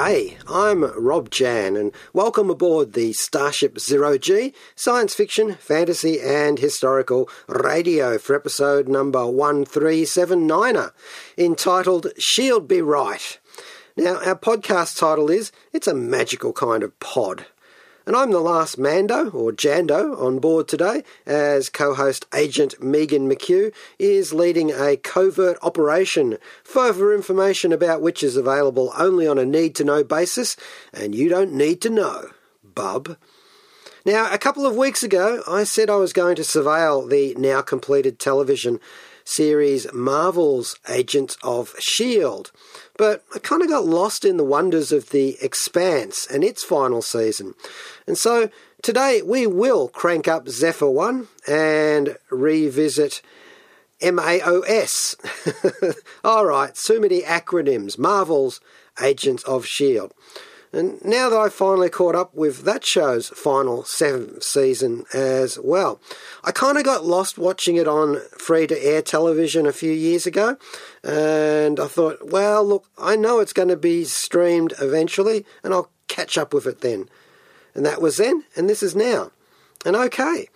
[0.00, 6.58] G'day, I'm Rob Jan, and welcome aboard the Starship Zero G science fiction, fantasy, and
[6.58, 10.88] historical radio for episode number 1379,
[11.36, 13.38] entitled Shield Be Right.
[13.94, 17.44] Now, our podcast title is It's a Magical Kind of Pod.
[18.06, 23.28] And I'm the last Mando, or Jando, on board today, as co host Agent Megan
[23.28, 26.38] McKeough is leading a covert operation.
[26.64, 30.56] Further information about which is available only on a need to know basis,
[30.94, 32.30] and you don't need to know,
[32.74, 33.16] bub.
[34.06, 37.60] Now, a couple of weeks ago, I said I was going to surveil the now
[37.60, 38.80] completed television
[39.30, 42.50] series Marvel's Agents of S.H.I.E.L.D.
[42.98, 47.00] But I kind of got lost in the wonders of The Expanse and its final
[47.00, 47.54] season.
[48.06, 48.50] And so
[48.82, 53.22] today we will crank up Zephyr 1 and revisit
[54.02, 55.14] MAOS.
[56.24, 57.98] All right, so many acronyms.
[57.98, 58.60] Marvel's
[59.00, 60.12] Agents of S.H.I.E.L.D.
[60.72, 66.00] And now that I've finally caught up with that show's final seventh season as well,
[66.44, 70.26] I kind of got lost watching it on free to air television a few years
[70.26, 70.56] ago.
[71.02, 75.90] And I thought, well, look, I know it's going to be streamed eventually, and I'll
[76.06, 77.08] catch up with it then.
[77.74, 79.32] And that was then, and this is now.
[79.84, 80.48] And okay,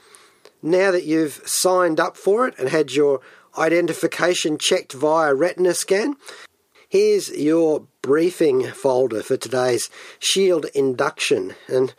[0.62, 3.20] now that you've signed up for it and had your
[3.58, 6.14] identification checked via retina scan,
[6.94, 9.88] Here's your briefing folder for today's
[10.18, 11.94] Shield induction, and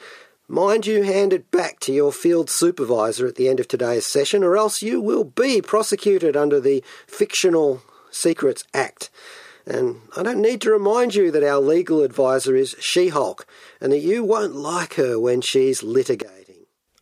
[0.48, 4.44] mind you hand it back to your field supervisor at the end of today's session,
[4.44, 9.10] or else you will be prosecuted under the Fictional Secrets Act.
[9.66, 13.48] And I don't need to remind you that our legal advisor is She Hulk,
[13.82, 16.45] and that you won't like her when she's litigating.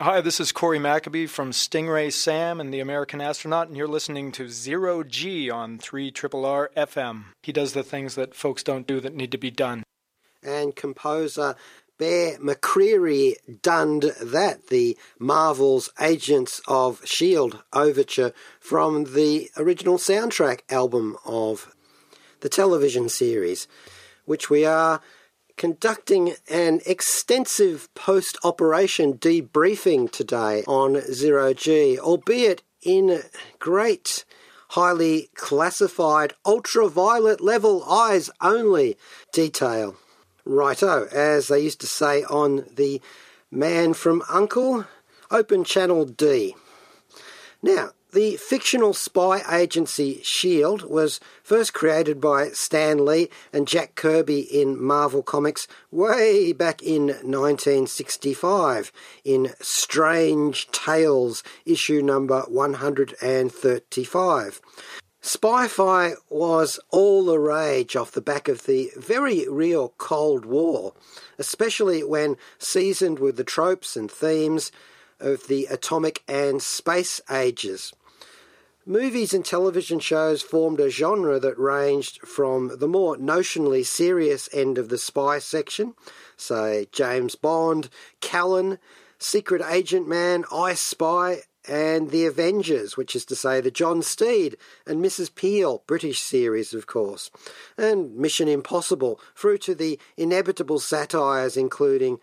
[0.03, 4.33] Hi, this is Cory McAbee from Stingray Sam and the American Astronaut, and you're listening
[4.33, 7.27] to Zero G on 3 Triple R FM.
[7.41, 9.83] He does the things that folks don't do that need to be done.
[10.43, 11.55] And composer
[11.97, 17.59] Bear McCreary dunned that, the Marvel's Agents of S.H.I.E.L.D.
[17.71, 21.73] overture from the original soundtrack album of
[22.41, 23.69] the television series,
[24.25, 24.99] which we are
[25.57, 33.21] conducting an extensive post operation debriefing today on Zero G, albeit in
[33.59, 34.25] great,
[34.69, 38.97] highly classified, ultraviolet level eyes only
[39.31, 39.95] detail.
[40.45, 43.01] Righto, as they used to say on the
[43.49, 44.85] Man from Uncle,
[45.31, 46.55] Open Channel D.
[47.61, 50.85] Now, the fictional spy agency S.H.I.E.L.D.
[50.85, 57.07] was first created by Stan Lee and Jack Kirby in Marvel Comics way back in
[57.07, 58.91] 1965
[59.23, 64.61] in Strange Tales, issue number 135.
[65.21, 70.93] Spy-fi was all the rage off the back of the very real Cold War,
[71.39, 74.71] especially when seasoned with the tropes and themes
[75.19, 77.91] of the atomic and space ages.
[78.85, 84.77] Movies and television shows formed a genre that ranged from the more notionally serious end
[84.77, 85.93] of the spy section,
[86.35, 87.89] say James Bond,
[88.19, 88.79] Callan,
[89.17, 94.57] Secret Agent Man, I Spy, and The Avengers, which is to say the John Steed
[94.85, 95.33] and Mrs.
[95.33, 97.31] Peel British series, of course,
[97.77, 102.19] and Mission Impossible, through to the inevitable satires including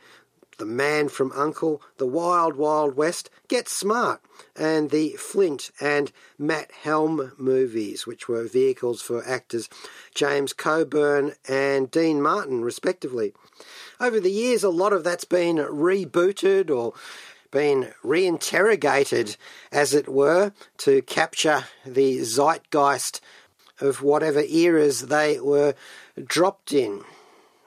[0.60, 4.20] the Man from Uncle, The Wild Wild West, Get Smart,
[4.54, 9.70] and the Flint and Matt Helm movies, which were vehicles for actors
[10.14, 13.32] James Coburn and Dean Martin, respectively.
[13.98, 16.92] Over the years, a lot of that's been rebooted or
[17.50, 19.38] been reinterrogated,
[19.72, 23.22] as it were, to capture the zeitgeist
[23.80, 25.74] of whatever eras they were
[26.22, 27.02] dropped in.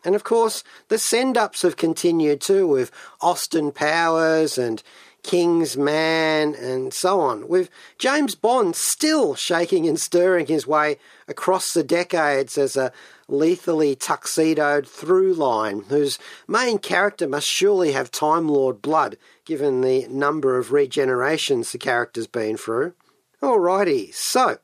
[0.06, 2.92] And of course, the send ups have continued too with
[3.22, 4.84] Austin Powers and
[5.24, 10.98] Kingsman and so on, with James Bond still shaking and stirring his way
[11.30, 12.92] across the decades as a
[13.30, 20.06] lethally tuxedoed through line, whose main character must surely have Time Lord blood, given the
[20.10, 22.94] number of regenerations the character's been through.
[23.42, 24.58] Alrighty, so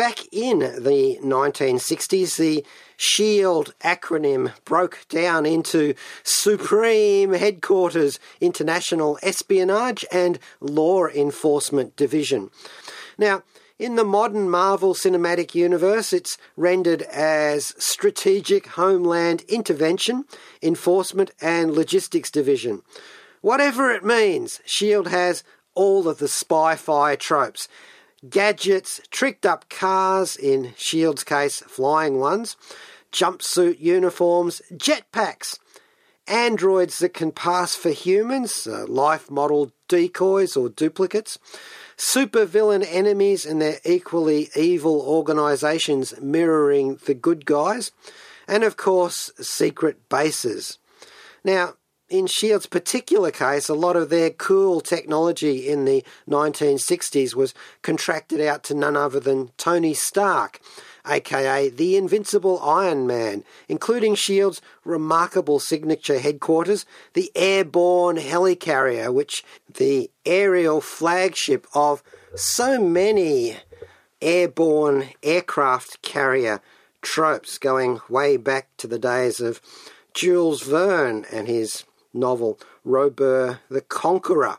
[0.00, 2.64] Back in the 1960s, the
[3.02, 12.50] SHIELD acronym broke down into Supreme Headquarters International Espionage and Law Enforcement Division.
[13.16, 13.42] Now,
[13.78, 20.26] in the modern Marvel Cinematic Universe, it's rendered as Strategic Homeland Intervention,
[20.62, 22.82] Enforcement and Logistics Division.
[23.40, 25.08] Whatever it means, S.H.I.E.L.D.
[25.08, 25.42] has
[25.74, 27.66] all of the spy fi tropes
[28.28, 32.56] gadgets, tricked up cars, in S.H.I.E.L.D.'s case, flying ones,
[33.12, 35.58] jumpsuit uniforms, jetpacks,
[36.26, 41.38] androids that can pass for humans, uh, life model decoys or duplicates,
[41.96, 47.90] supervillain enemies and their equally evil organisations mirroring the good guys,
[48.48, 50.78] and of course, secret bases.
[51.44, 51.74] Now,
[52.08, 58.40] in Shield's particular case, a lot of their cool technology in the 1960s was contracted
[58.40, 60.60] out to none other than Tony Stark,
[61.10, 70.10] aka the Invincible Iron Man, including Shield's remarkable signature headquarters, the Airborne Helicarrier, which the
[70.24, 72.02] aerial flagship of
[72.34, 73.56] so many
[74.22, 76.60] airborne aircraft carrier
[77.02, 79.60] tropes going way back to the days of
[80.14, 84.58] Jules Verne and his novel Robur the Conqueror.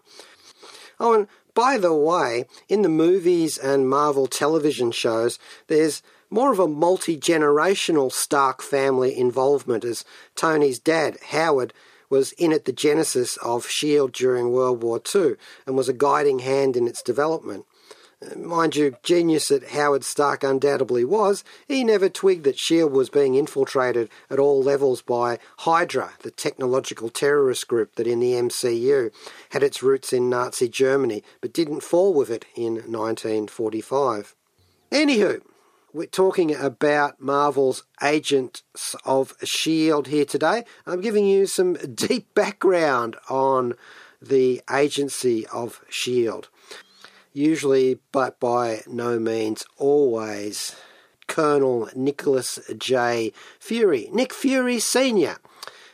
[0.99, 5.37] Oh, and by the way, in the movies and Marvel television shows,
[5.67, 10.05] there's more of a multi generational Stark family involvement as
[10.35, 11.73] Tony's dad, Howard,
[12.09, 14.11] was in at the genesis of S.H.I.E.L.D.
[14.13, 15.35] during World War II
[15.65, 17.65] and was a guiding hand in its development.
[18.21, 22.93] Uh, mind you, genius that Howard Stark undoubtedly was, he never twigged that S.H.I.E.L.D.
[22.93, 28.33] was being infiltrated at all levels by Hydra, the technological terrorist group that in the
[28.33, 29.11] MCU
[29.49, 34.35] had its roots in Nazi Germany but didn't fall with it in 1945.
[34.91, 35.41] Anywho,
[35.93, 38.63] we're talking about Marvel's Agents
[39.05, 40.09] of S.H.I.E.L.D.
[40.09, 40.63] here today.
[40.85, 43.75] I'm giving you some deep background on
[44.21, 46.47] the agency of S.H.I.E.L.D
[47.33, 50.75] usually, but by no means always,
[51.27, 53.31] Colonel Nicholas J.
[53.59, 55.37] Fury, Nick Fury Sr.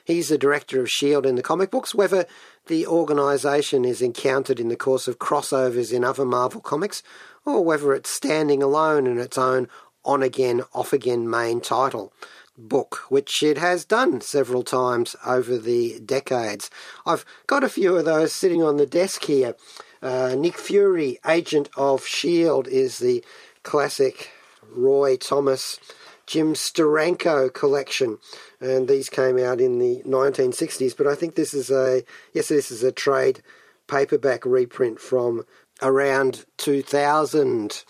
[0.04, 1.28] He's the director of S.H.I.E.L.D.
[1.28, 1.94] in the comic books.
[1.94, 2.26] Whether
[2.68, 7.04] the organisation is encountered in the course of crossovers in other Marvel comics,
[7.46, 9.68] or whether it's standing alone in its own
[10.08, 12.12] on again, off again main title
[12.58, 16.72] book, which it has done several times over the decades.
[17.06, 19.56] I've got a few of those sitting on the desk here.
[20.02, 23.24] Uh, Nick Fury, Agent of S.H.I.E.L.D., is the
[23.64, 24.32] classic
[24.72, 25.80] Roy Thomas,
[26.26, 28.18] Jim Steranko collection.
[28.60, 32.72] And these came out in the 1960s, but I think this is a, yes, this
[32.72, 33.44] is a trade
[33.88, 35.46] paperback reprint from
[35.82, 37.84] around 2000.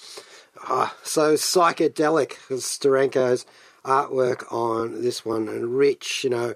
[0.67, 3.45] Oh, so psychedelic as Steranko's
[3.85, 6.53] artwork on this one, and rich, you know,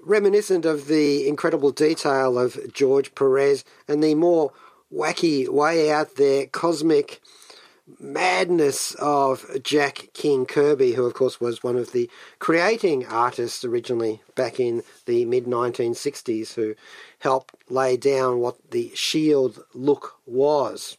[0.00, 4.52] reminiscent of the incredible detail of George Perez and the more
[4.92, 7.20] wacky, way out there, cosmic
[8.00, 12.08] madness of Jack King Kirby, who, of course, was one of the
[12.38, 16.74] creating artists originally back in the mid 1960s, who
[17.18, 20.96] helped lay down what the Shield look was.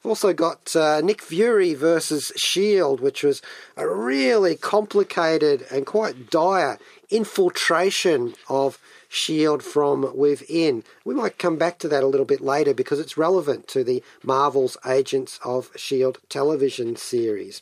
[0.00, 3.42] I've also got uh, Nick Fury versus Shield, which was
[3.76, 6.78] a really complicated and quite dire
[7.10, 8.78] infiltration of
[9.10, 10.84] shield from within.
[11.04, 14.02] We might come back to that a little bit later because it's relevant to the
[14.22, 17.60] Marvel's Agents of Shield television series.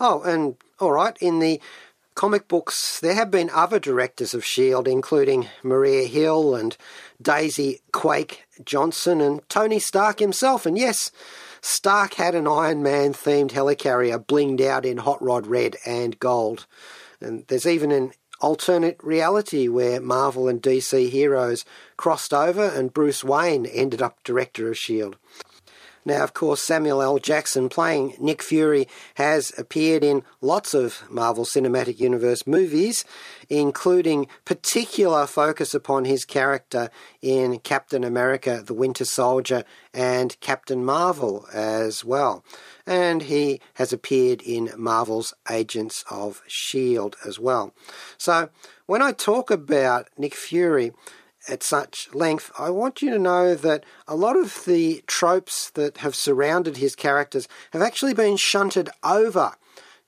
[0.00, 1.60] Oh, and all right, in the
[2.14, 6.76] comic books, there have been other directors of S.H.I.E.L.D., including Maria Hill and
[7.20, 10.66] Daisy Quake Johnson and Tony Stark himself.
[10.66, 11.10] And yes,
[11.60, 16.66] Stark had an Iron Man themed helicarrier blinged out in hot rod red and gold.
[17.20, 21.64] And there's even an alternate reality where Marvel and DC heroes
[21.96, 25.16] crossed over and Bruce Wayne ended up director of S.H.I.E.L.D.
[26.06, 27.18] Now, of course, Samuel L.
[27.18, 33.06] Jackson playing Nick Fury has appeared in lots of Marvel Cinematic Universe movies,
[33.48, 36.90] including particular focus upon his character
[37.22, 42.44] in Captain America the Winter Soldier and Captain Marvel as well.
[42.86, 47.16] And he has appeared in Marvel's Agents of S.H.I.E.L.D.
[47.26, 47.72] as well.
[48.18, 48.50] So,
[48.86, 50.92] when I talk about Nick Fury,
[51.48, 55.98] at such length, I want you to know that a lot of the tropes that
[55.98, 59.54] have surrounded his characters have actually been shunted over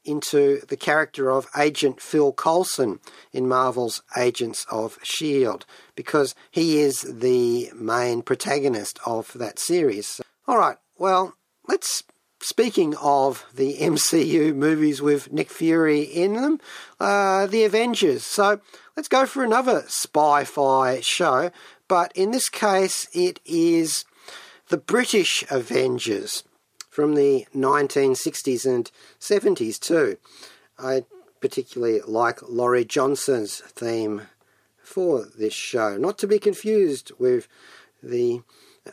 [0.04, 3.00] into the character of Agent Phil Coulson
[3.32, 5.64] in Marvel's Agents of S.H.I.E.L.D.
[5.94, 10.20] because he is the main protagonist of that series.
[10.46, 11.34] All right, well,
[11.68, 12.04] let's
[12.40, 16.60] speaking of the MCU movies with Nick Fury in them,
[17.00, 18.24] uh, the Avengers.
[18.24, 18.60] So
[18.96, 21.50] let's go for another spy fi show,
[21.88, 24.04] but in this case it is
[24.68, 26.44] the British Avengers
[26.90, 28.90] from the 1960s and
[29.20, 30.16] 70s too.
[30.78, 31.04] I
[31.40, 34.22] particularly like Laurie Johnson's theme
[34.82, 37.48] for this show, not to be confused with
[38.02, 38.40] the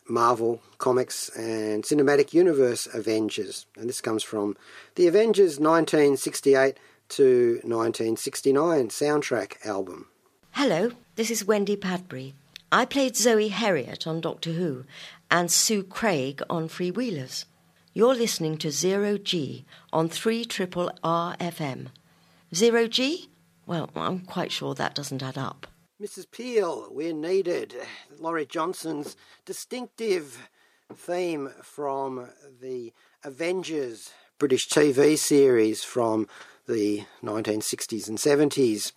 [0.08, 3.66] Marvel Comics and Cinematic Universe Avengers.
[3.78, 4.56] And this comes from
[4.96, 6.78] the Avengers 1968
[7.10, 10.08] to 1969 soundtrack album.
[10.52, 12.34] Hello, this is Wendy Padbury.
[12.72, 14.86] I played Zoe Herriot on Doctor Who
[15.30, 17.46] and Sue Craig on Freewheelers.
[17.94, 21.88] You're listening to Zero G on 3 Triple R FM.
[22.56, 23.30] Zero G?
[23.68, 25.68] Well, I'm quite sure that doesn't add up.
[26.04, 26.30] Mrs.
[26.30, 27.76] Peel, we're needed.
[28.20, 30.50] Laurie Johnson's distinctive
[30.94, 32.28] theme from
[32.62, 32.92] the
[33.24, 36.28] Avengers British TV series from
[36.68, 38.92] the 1960s and 70s.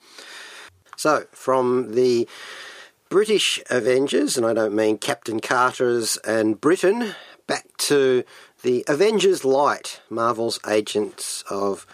[0.96, 2.26] So, from the
[3.08, 7.14] British Avengers, and I don't mean Captain Carter's and Britain,
[7.46, 8.24] back to
[8.62, 11.86] the Avengers Light, Marvel's Agents of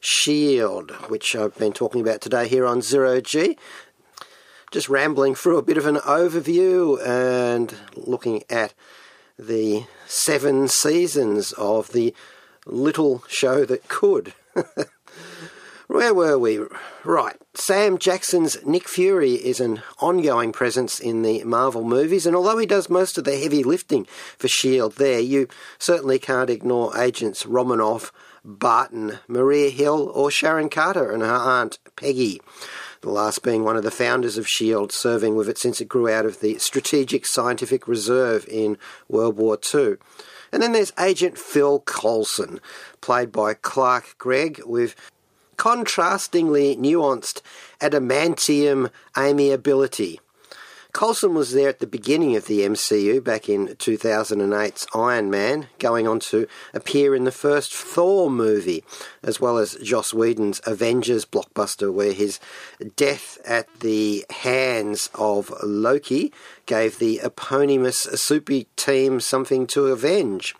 [0.00, 3.56] S.H.I.E.L.D., which I've been talking about today here on Zero G
[4.72, 8.72] just rambling through a bit of an overview and looking at
[9.38, 12.14] the seven seasons of the
[12.66, 14.32] little show that could.
[15.88, 16.58] Where were we?
[17.04, 17.36] Right.
[17.52, 22.64] Sam Jackson's Nick Fury is an ongoing presence in the Marvel movies, and although he
[22.64, 24.06] does most of the heavy lifting
[24.38, 24.94] for S.H.I.E.L.D.
[24.96, 25.48] there, you
[25.78, 28.10] certainly can't ignore agents Romanoff,
[28.42, 32.40] Barton, Maria Hill, or Sharon Carter and her aunt Peggy
[33.02, 36.08] the last being one of the founders of SHIELD, serving with it since it grew
[36.08, 38.78] out of the Strategic Scientific Reserve in
[39.08, 39.96] World War II.
[40.52, 42.60] And then there's Agent Phil Coulson,
[43.00, 44.94] played by Clark Gregg, with
[45.56, 47.40] contrastingly nuanced
[47.80, 50.20] adamantium amiability.
[50.92, 56.06] Coulson was there at the beginning of the MCU back in 2008's Iron Man, going
[56.06, 58.84] on to appear in the first Thor movie,
[59.22, 62.38] as well as Joss Whedon's Avengers blockbuster, where his
[62.94, 66.30] death at the hands of Loki
[66.66, 70.54] gave the eponymous super team something to avenge.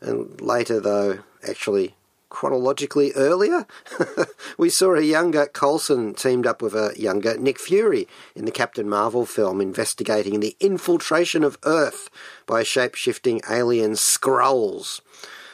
[0.00, 1.95] And later, though, actually
[2.36, 3.66] chronologically earlier,
[4.58, 8.86] we saw a younger Coulson teamed up with a younger Nick Fury in the Captain
[8.86, 12.10] Marvel film investigating the infiltration of Earth
[12.44, 15.00] by shape shifting alien Skrulls.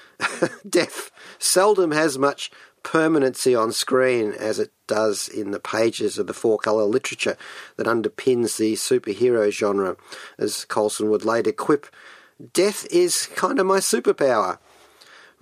[0.69, 2.51] Death seldom has much
[2.83, 7.37] permanency on screen as it does in the pages of the four colour literature
[7.77, 9.97] that underpins the superhero genre.
[10.37, 11.87] As Coulson would later quip,
[12.53, 14.59] death is kind of my superpower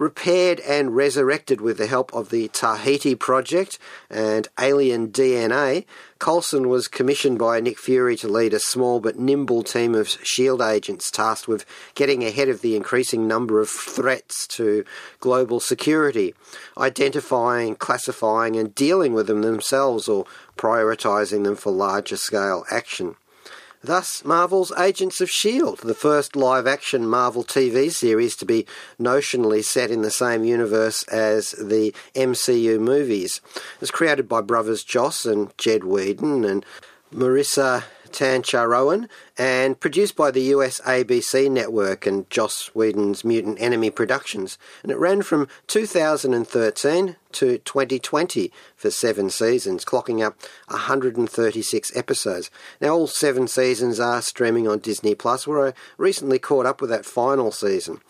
[0.00, 3.78] repaired and resurrected with the help of the Tahiti Project
[4.08, 5.84] and Alien DNA,
[6.18, 10.62] Coulson was commissioned by Nick Fury to lead a small but nimble team of SHIELD
[10.62, 14.86] agents tasked with getting ahead of the increasing number of threats to
[15.20, 16.34] global security,
[16.78, 20.24] identifying, classifying, and dealing with them themselves or
[20.56, 23.16] prioritising them for larger scale action.
[23.82, 28.66] Thus, Marvel's Agents of S.H.I.E.L.D., the first live action Marvel TV series to be
[29.00, 33.40] notionally set in the same universe as the MCU movies,
[33.80, 36.66] was created by brothers Joss and Jed Whedon and
[38.10, 44.58] Maurissa Tancharoen and produced by the US ABC network and Joss Whedon's Mutant Enemy Productions.
[44.82, 50.36] And it ran from 2013 to 2020 for seven seasons, clocking up
[50.68, 52.50] 136 episodes.
[52.80, 56.90] Now, all seven seasons are streaming on Disney Plus, where I recently caught up with
[56.90, 58.00] that final season.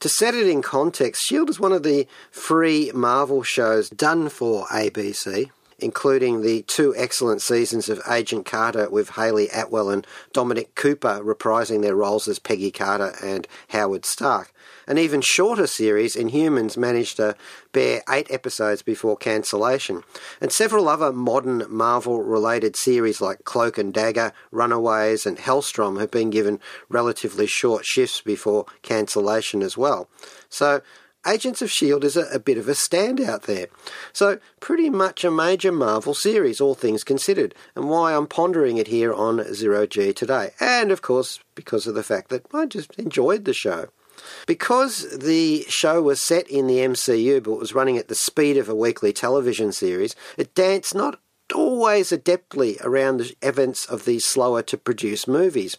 [0.00, 1.50] To set it in context, S.H.I.E.L.D.
[1.50, 5.50] is one of the free Marvel shows done for ABC
[5.84, 11.82] including the two excellent seasons of Agent Carter with Hayley Atwell and Dominic Cooper reprising
[11.82, 14.54] their roles as Peggy Carter and Howard Stark.
[14.86, 17.36] An even shorter series, Inhumans, managed to
[17.72, 20.02] bear eight episodes before cancellation.
[20.40, 26.10] And several other modern Marvel related series like Cloak and Dagger, Runaways, and Helstrom have
[26.10, 30.08] been given relatively short shifts before cancellation as well.
[30.48, 30.80] So
[31.26, 32.06] Agents of S.H.I.E.L.D.
[32.06, 33.68] is a, a, bit of a standout there.
[34.12, 38.88] So, pretty much a major Marvel series, all things considered, and why I'm pondering it
[38.88, 40.50] here on Zero G today.
[40.60, 43.88] And, of course, because of the fact that I just enjoyed the show.
[44.46, 48.68] Because the show was set in the MCU but was running at the speed of
[48.68, 51.18] a weekly television series, it danced not
[51.52, 55.76] always adeptly around the events of these slower to produce movies.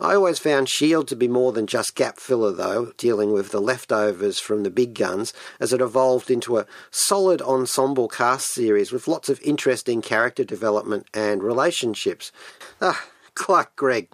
[0.00, 1.08] I always found S.H.I.E.L.D.
[1.08, 4.94] to be more than just gap filler, though, dealing with the leftovers from the big
[4.94, 10.44] guns, as it evolved into a solid ensemble cast series with lots of interesting character
[10.44, 12.30] development and relationships.
[12.80, 14.08] Ah, Clark Gregg.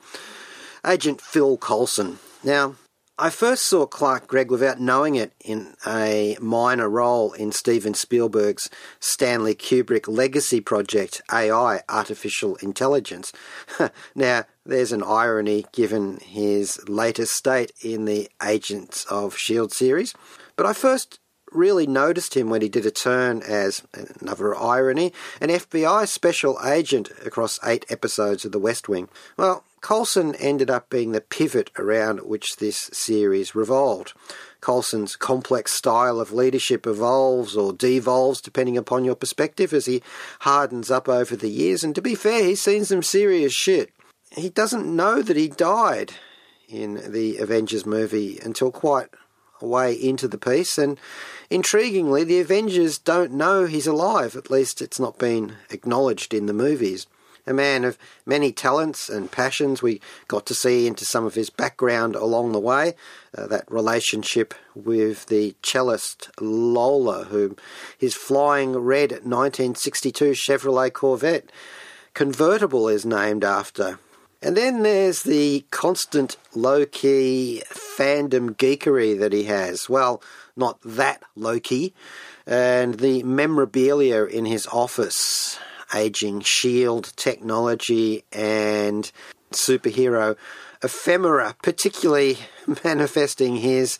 [0.87, 2.19] Agent Phil Coulson.
[2.43, 2.77] Now,
[3.17, 8.69] I first saw Clark Gregg without knowing it in a minor role in Steven Spielberg's
[8.99, 13.33] Stanley Kubrick legacy project, AI, Artificial Intelligence.
[14.17, 19.73] now, there's an irony given his latest state in the Agents of S.H.I.E.L.D.
[19.73, 20.13] series.
[20.57, 21.21] But I first
[21.55, 23.83] really noticed him when he did a turn as
[24.21, 29.09] another irony, an FBI special agent across eight episodes of The West Wing.
[29.37, 34.15] Well, Coulson ended up being the pivot around which this series revolved.
[34.63, 40.03] Coulson's complex style of leadership evolves or devolves depending upon your perspective as he
[40.41, 43.91] hardens up over the years, and to be fair, he's seen some serious shit.
[44.31, 46.13] He doesn't know that he died
[46.67, 49.09] in the Avengers movie until quite
[49.65, 50.99] way into the piece, and
[51.51, 56.53] intriguingly, the Avengers don't know he's alive, at least it's not been acknowledged in the
[56.53, 57.07] movies
[57.47, 59.83] a man of many talents and passions.
[59.83, 62.95] We got to see into some of his background along the way.
[63.37, 67.57] Uh, that relationship with the cellist Lola, whom
[67.99, 71.51] his flying red 1962 Chevrolet Corvette
[72.15, 73.99] convertible is named after.
[74.45, 79.89] And then there's the constant low key fandom geekery that he has.
[79.89, 80.23] Well,
[80.55, 81.95] not that low key.
[82.47, 85.59] And the memorabilia in his office
[85.95, 89.11] aging shield technology and
[89.51, 90.37] superhero
[90.83, 92.37] ephemera, particularly
[92.85, 93.99] manifesting his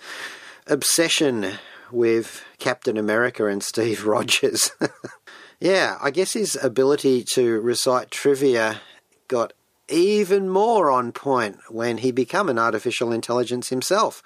[0.67, 1.53] obsession
[1.91, 4.73] with Captain America and Steve Rogers.
[5.59, 8.83] yeah, I guess his ability to recite trivia
[9.27, 9.55] got
[9.89, 14.23] even more on point when he became an artificial intelligence himself.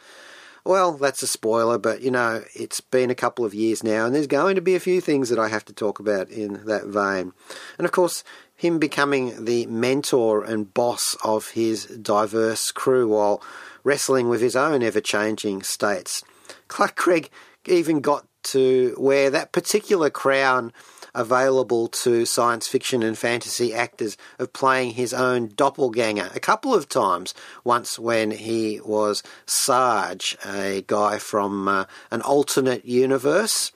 [0.64, 4.14] Well, that's a spoiler, but you know, it's been a couple of years now, and
[4.14, 6.86] there's going to be a few things that I have to talk about in that
[6.86, 7.32] vein.
[7.78, 8.22] And of course,
[8.54, 13.42] him becoming the mentor and boss of his diverse crew while
[13.84, 16.22] wrestling with his own ever changing states.
[16.66, 17.30] Clark Gregg
[17.64, 20.72] even got to wear that particular crown
[21.14, 26.88] available to science fiction and fantasy actors of playing his own doppelganger a couple of
[26.88, 27.34] times.
[27.64, 33.72] Once when he was Sarge, a guy from uh, an alternate universe,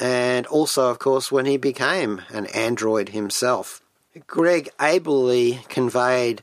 [0.00, 3.80] and also, of course, when he became an android himself.
[4.26, 6.42] Gregg ably conveyed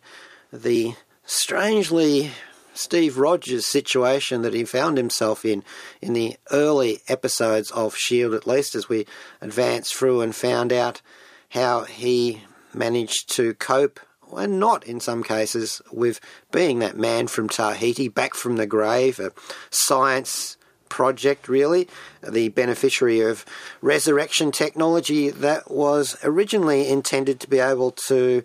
[0.52, 0.94] the
[1.26, 2.32] strangely
[2.74, 5.64] Steve Rogers' situation that he found himself in
[6.02, 9.06] in the early episodes of S.H.I.E.L.D., at least as we
[9.42, 11.02] advanced through and found out
[11.50, 14.00] how he managed to cope,
[14.36, 16.20] and not in some cases, with
[16.52, 19.34] being that man from Tahiti, back from the grave, a
[19.70, 20.58] science
[20.88, 21.88] project, really,
[22.22, 23.46] the beneficiary of
[23.82, 28.44] resurrection technology that was originally intended to be able to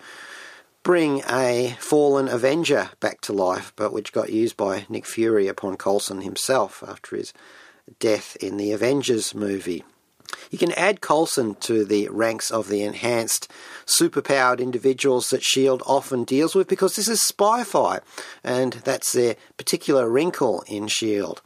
[0.86, 5.76] bring a fallen Avenger back to life, but which got used by Nick Fury upon
[5.76, 7.32] Coulson himself after his
[7.98, 9.82] death in the Avengers movie.
[10.48, 13.50] You can add Coulson to the ranks of the enhanced,
[13.84, 15.82] superpowered individuals that S.H.I.E.L.D.
[15.88, 17.98] often deals with because this is spy-fi,
[18.44, 21.40] and that's their particular wrinkle in S.H.I.E.L.D.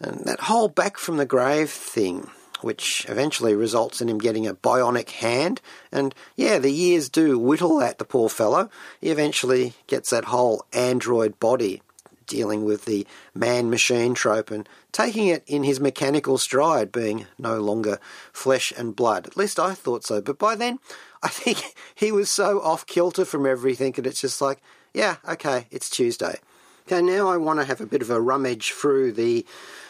[0.00, 2.28] And that whole back from the grave thing
[2.64, 5.60] which eventually results in him getting a bionic hand.
[5.92, 8.70] And yeah, the years do whittle at the poor fellow.
[9.00, 11.82] He eventually gets that whole android body,
[12.26, 17.60] dealing with the man machine trope and taking it in his mechanical stride, being no
[17.60, 18.00] longer
[18.32, 19.26] flesh and blood.
[19.26, 20.22] At least I thought so.
[20.22, 20.78] But by then,
[21.22, 24.62] I think he was so off kilter from everything that it's just like,
[24.94, 26.38] yeah, okay, it's Tuesday.
[26.86, 29.44] Okay, now I want to have a bit of a rummage through the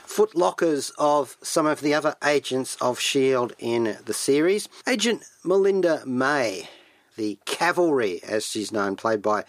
[0.06, 3.54] footlockers of some of the other agents of S.H.I.E.L.D.
[3.58, 4.68] in the series.
[4.86, 6.68] Agent Melinda May,
[7.16, 9.44] the cavalry, as she's known, played by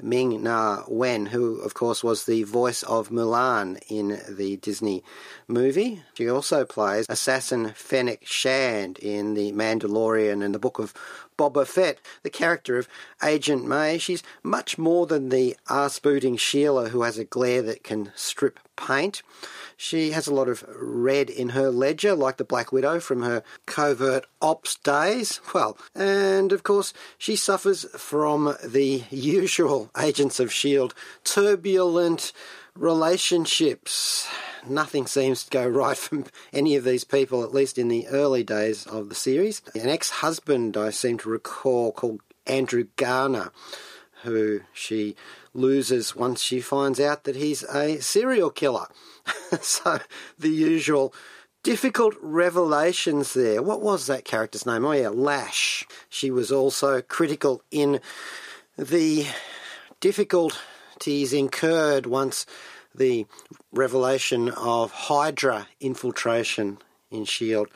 [0.00, 5.02] Ming Na Wen, who, of course, was the voice of Mulan in the Disney
[5.48, 6.02] movie.
[6.14, 10.92] She also plays assassin Fennec Shand in The Mandalorian and the Book of
[11.36, 12.88] Boba Fett, the character of
[13.22, 13.98] Agent May.
[13.98, 19.22] She's much more than the arse-booting Sheila who has a glare that can strip paint.
[19.76, 23.42] She has a lot of red in her ledger, like the Black Widow from her
[23.66, 25.40] covert ops days.
[25.54, 30.94] Well, and of course, she suffers from the usual Agents of S.H.I.E.L.D.
[31.24, 32.32] turbulent,
[32.76, 34.28] relationships.
[34.68, 38.42] Nothing seems to go right from any of these people, at least in the early
[38.42, 39.62] days of the series.
[39.74, 43.52] An ex husband, I seem to recall, called Andrew Garner,
[44.22, 45.16] who she
[45.54, 48.86] loses once she finds out that he's a serial killer.
[49.60, 50.00] so
[50.38, 51.14] the usual
[51.62, 53.62] difficult revelations there.
[53.62, 54.84] What was that character's name?
[54.84, 55.84] Oh, yeah, Lash.
[56.08, 58.00] She was also critical in
[58.78, 59.26] the
[60.96, 62.46] difficulties incurred once
[62.94, 63.26] the
[63.70, 66.78] revelation of Hydra infiltration
[67.10, 67.70] in S.H.I.E.L.D.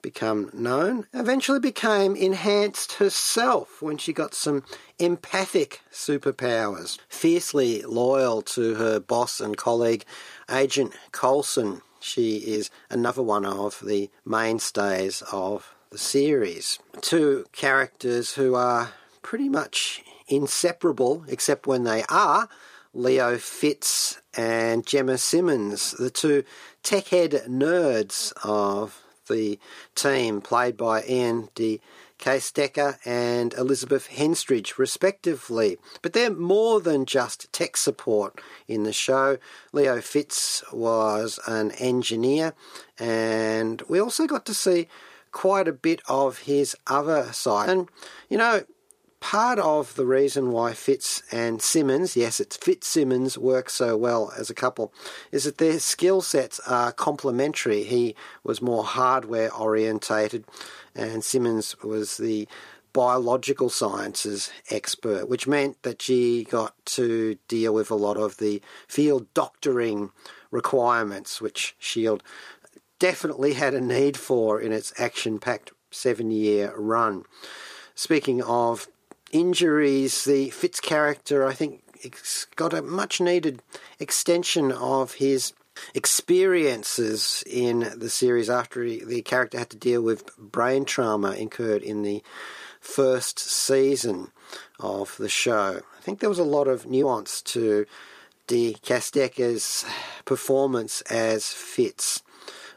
[0.00, 4.62] become known, eventually became enhanced herself when she got some
[4.98, 6.98] empathic superpowers.
[7.08, 10.06] Fiercely loyal to her boss and colleague,
[10.50, 16.78] Agent Coulson, she is another one of the mainstays of the series.
[17.02, 18.92] Two characters who are
[19.22, 22.48] pretty much inseparable, except when they are.
[22.92, 26.44] Leo Fitz and Jemma Simmons, the two
[26.82, 29.58] tech head nerds of the
[29.94, 31.80] team, played by Ian de
[32.18, 35.76] Caestecker and Elizabeth Henstridge, respectively.
[36.00, 39.36] But they're more than just tech support in the show.
[39.72, 42.54] Leo Fitz was an engineer,
[42.98, 44.88] and we also got to see
[45.32, 47.68] quite a bit of his other side.
[47.68, 47.90] And,
[48.30, 48.62] you know,
[49.26, 54.50] part of the reason why Fitz and Simmons, yes, it's Fitzsimmons, work so well as
[54.50, 54.92] a couple,
[55.32, 57.82] is that their skill sets are complementary.
[57.82, 60.44] He was more hardware orientated,
[60.94, 62.46] and Simmons was the
[62.92, 68.62] biological sciences expert, which meant that she got to deal with a lot of the
[68.86, 70.12] field doctoring
[70.52, 72.22] requirements, which Shield
[73.00, 77.24] definitely had a need for in its action packed seven year run.
[77.96, 78.86] Speaking of
[79.36, 81.82] injuries, the Fitz character, I think,
[82.56, 83.62] got a much needed
[83.98, 85.52] extension of his
[85.94, 91.82] experiences in the series after he, the character had to deal with brain trauma incurred
[91.82, 92.22] in the
[92.80, 94.30] first season
[94.80, 95.82] of the show.
[95.98, 97.84] I think there was a lot of nuance to
[98.46, 99.84] de Caestecker's
[100.24, 102.22] performance as Fitz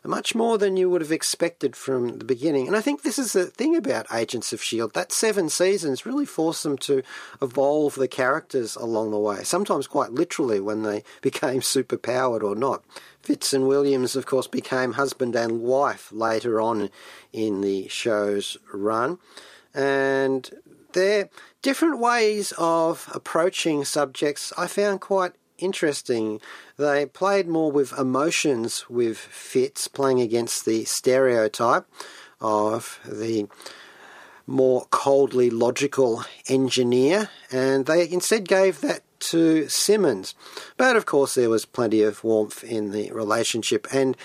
[0.04, 2.68] much more than you would have expected from the beginning.
[2.68, 4.92] And I think this is the thing about Agents of S.H.I.E.L.D.
[4.94, 7.04] That seven seasons really forced them to
[7.42, 12.84] evolve the characters along the way, sometimes quite literally when they became superpowered or not.
[13.22, 16.90] Fitz and Williams, of course, became husband and wife later on
[17.34, 19.20] in the show's run.
[19.74, 20.50] And
[20.94, 21.30] their
[21.62, 26.42] different ways of approaching subjects I found quite interesting.
[26.78, 31.86] They played more with emotions with Fitz, playing against the stereotype
[32.42, 33.48] of the
[34.48, 40.34] more coldly logical engineer, and they instead gave that to Simmons.
[40.78, 44.18] But of course, there was plenty of warmth in the relationship, and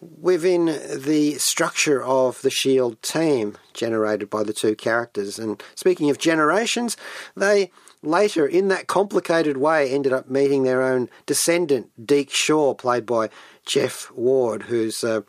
[0.00, 5.38] within the structure of the Shield team generated by the two characters.
[5.38, 6.96] And speaking of generations,
[7.36, 7.70] they
[8.02, 13.30] later, in that complicated way, ended up meeting their own descendant, Deke Shaw, played by
[13.66, 15.22] Jeff Ward, who's uh,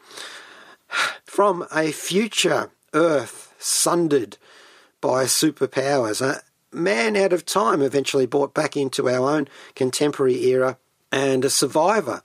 [1.25, 4.37] from a future Earth sundered
[5.01, 6.21] by superpowers.
[6.21, 6.41] A
[6.75, 10.77] man out of time, eventually brought back into our own contemporary era,
[11.11, 12.21] and a survivor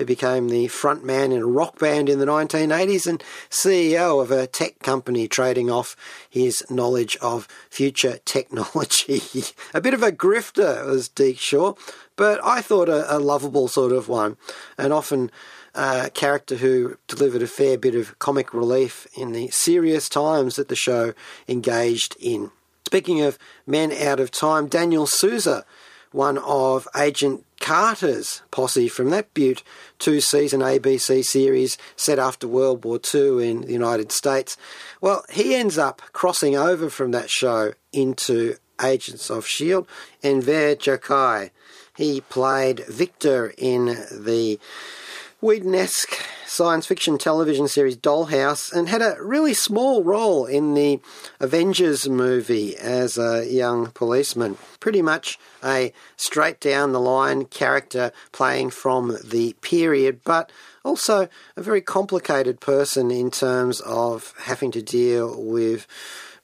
[0.00, 4.30] who became the front man in a rock band in the 1980s and CEO of
[4.30, 5.94] a tech company trading off
[6.28, 9.22] his knowledge of future technology.
[9.74, 11.74] a bit of a grifter was Deke Shaw,
[12.16, 14.38] but I thought a, a lovable sort of one,
[14.78, 15.30] and often
[15.74, 20.68] a character who delivered a fair bit of comic relief in the serious times that
[20.68, 21.12] the show
[21.46, 22.50] engaged in.
[22.86, 25.66] Speaking of men out of time, Daniel Sousa
[26.12, 29.62] one of Agent Carter's posse from that Butte
[29.98, 34.56] two season ABC series set after World War II in the United States.
[35.00, 39.86] Well, he ends up crossing over from that show into Agents of S.H.I.E.L.D.
[40.22, 41.50] Enver Gjokaj.
[41.96, 44.58] He played Victor in the
[45.42, 51.00] Whedon-esque science fiction television series Dollhouse and had a really small role in the
[51.38, 54.58] Avengers movie as a young policeman.
[54.80, 60.52] Pretty much a straight down the line character playing from the period, but
[60.84, 61.26] also
[61.56, 65.86] a very complicated person in terms of having to deal with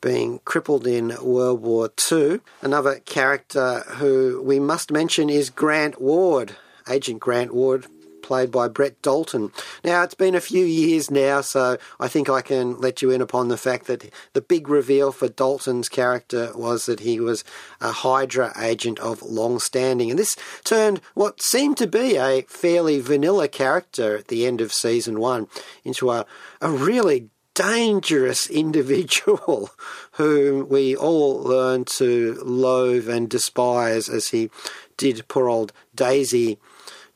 [0.01, 2.41] being crippled in World War II.
[2.63, 6.57] Another character who we must mention is Grant Ward.
[6.89, 7.87] Agent Grant Ward
[8.27, 9.53] played by Brett Dalton.
[9.85, 13.23] Now, it's been a few years now, so I think I can let you in
[13.23, 17.45] upon the fact that the big reveal for Dalton's character was that he was
[17.81, 20.11] a Hydra agent of long standing.
[20.11, 24.73] And this turned what seemed to be a fairly vanilla character at the end of
[24.73, 25.47] season one
[25.85, 26.27] into a,
[26.61, 29.71] a really dangerous individual
[30.12, 34.51] whom we all learn to loathe and despise as he
[34.97, 36.59] did poor old Daisy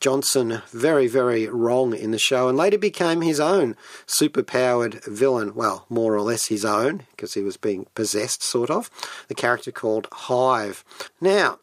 [0.01, 5.55] Johnson very, very wrong in the show and later became his own superpowered villain.
[5.55, 8.91] Well, more or less his own, because he was being possessed, sort of.
[9.29, 10.85] The character called Hive.
[11.21, 11.59] Now,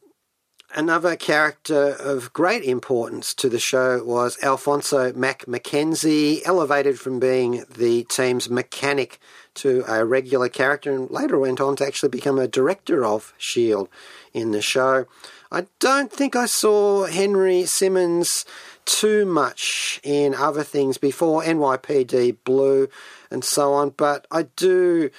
[0.75, 7.63] Another character of great importance to the show was Alfonso Mack Mackenzie, elevated from being
[7.69, 9.17] the team's mechanic
[9.55, 13.89] to a regular character and later went on to actually become a director of S.H.I.E.L.D.
[14.33, 15.05] in the show.
[15.51, 18.45] I don't think I saw Henry Simmons
[18.85, 22.87] too much in other things before NYPD Blue
[23.31, 25.09] and so on, but I do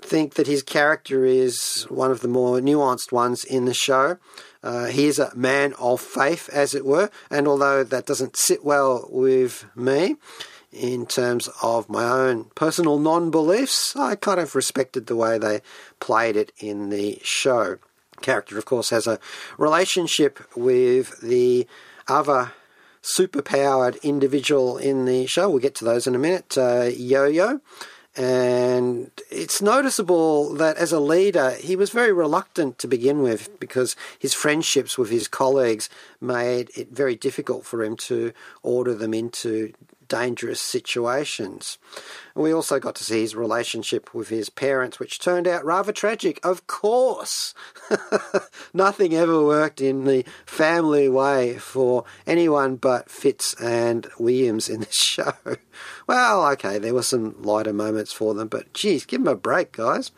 [0.00, 4.18] think that his character is one of the more nuanced ones in the show.
[4.62, 8.64] Uh, he is a man of faith, as it were, and although that doesn't sit
[8.64, 10.16] well with me
[10.72, 15.60] in terms of my own personal non beliefs, I kind of respected the way they
[16.00, 17.78] played it in the show.
[18.20, 19.18] Character, of course, has a
[19.58, 21.66] relationship with the
[22.08, 22.52] other
[23.02, 25.50] superpowered individual in the show.
[25.50, 27.60] We'll get to those in a minute, uh, Yo Yo.
[28.16, 33.96] And it's noticeable that as a leader, he was very reluctant to begin with because
[34.18, 39.72] his friendships with his colleagues made it very difficult for him to order them into
[40.08, 41.78] dangerous situations.
[42.34, 46.40] we also got to see his relationship with his parents, which turned out rather tragic.
[46.42, 47.54] Of course,
[48.74, 54.94] nothing ever worked in the family way for anyone but Fitz and Williams in this
[55.02, 55.32] show.
[56.06, 59.72] Well, okay, there were some lighter moments for them, but geez, give them a break,
[59.72, 60.10] guys.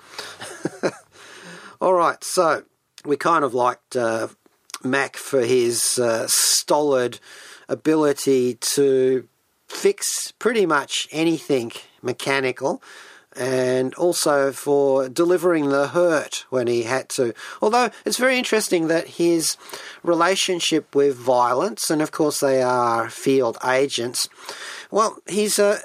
[1.81, 2.65] All right, so
[3.05, 4.29] we kind of liked uh,
[4.83, 7.21] Mac for his uh, stolid
[7.69, 9.29] ability to
[9.67, 12.83] fix pretty much anything mechanical
[13.37, 17.35] and also for delivering the hurt when he had to.
[17.61, 19.57] Although it's very interesting that his
[20.03, 24.29] relationship with violence, and of course they are field agents,
[24.91, 25.81] well, he's a,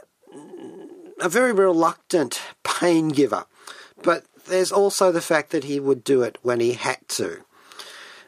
[1.20, 3.46] a very reluctant pain giver.
[4.02, 7.44] But there's also the fact that he would do it when he had to,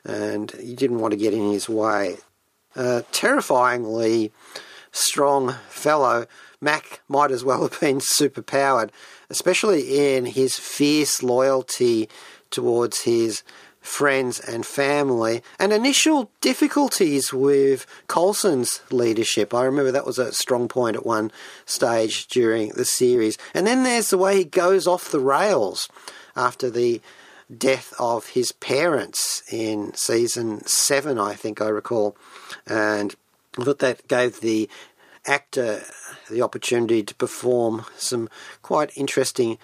[0.04, 2.18] and he didn't want to get in his way.
[2.76, 4.32] Uh, terrifyingly
[4.94, 6.26] strong fellow,
[6.62, 8.90] Mac might as well have been superpowered,
[9.30, 12.08] especially in his fierce loyalty
[12.50, 13.44] towards his
[13.82, 19.54] friends and family, and initial difficulties with Coulson's leadership.
[19.54, 21.32] I remember that was a strong point at one
[21.66, 23.38] stage during the series.
[23.54, 25.90] And then there's the way he goes off the rails
[26.34, 27.02] after the
[27.56, 32.16] death of his parents in season seven, I think I recall.
[32.66, 33.14] And
[33.54, 34.70] Thought that gave the
[35.26, 35.84] actor
[36.30, 38.30] the opportunity to perform some
[38.62, 39.58] quite interesting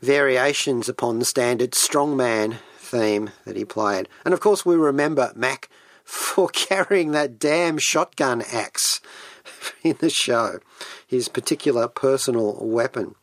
[0.00, 4.08] variations upon the standard strongman theme that he played.
[4.24, 5.68] And of course, we remember Mac
[6.04, 9.00] for carrying that damn shotgun axe
[9.82, 10.60] in the show,
[11.06, 13.14] his particular personal weapon.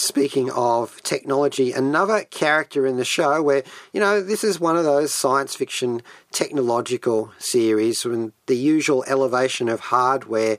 [0.00, 4.84] Speaking of technology, another character in the show where, you know, this is one of
[4.84, 6.00] those science fiction
[6.32, 10.56] technological series when the usual elevation of hardware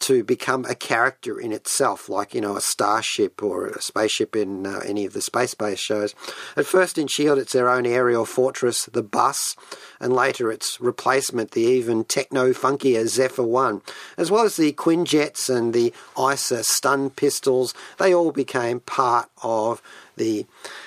[0.00, 4.66] to become a character in itself, like, you know, a starship or a spaceship in
[4.66, 6.14] uh, any of the space based shows.
[6.56, 9.56] At first in S.H.I.E.L.D., it's their own aerial fortress, the bus,
[9.98, 13.82] and later its replacement, the even techno funkier Zephyr 1,
[14.16, 17.74] as well as the Quinjets and the ISA stun pistols.
[17.98, 19.80] They all became part of
[20.16, 20.46] the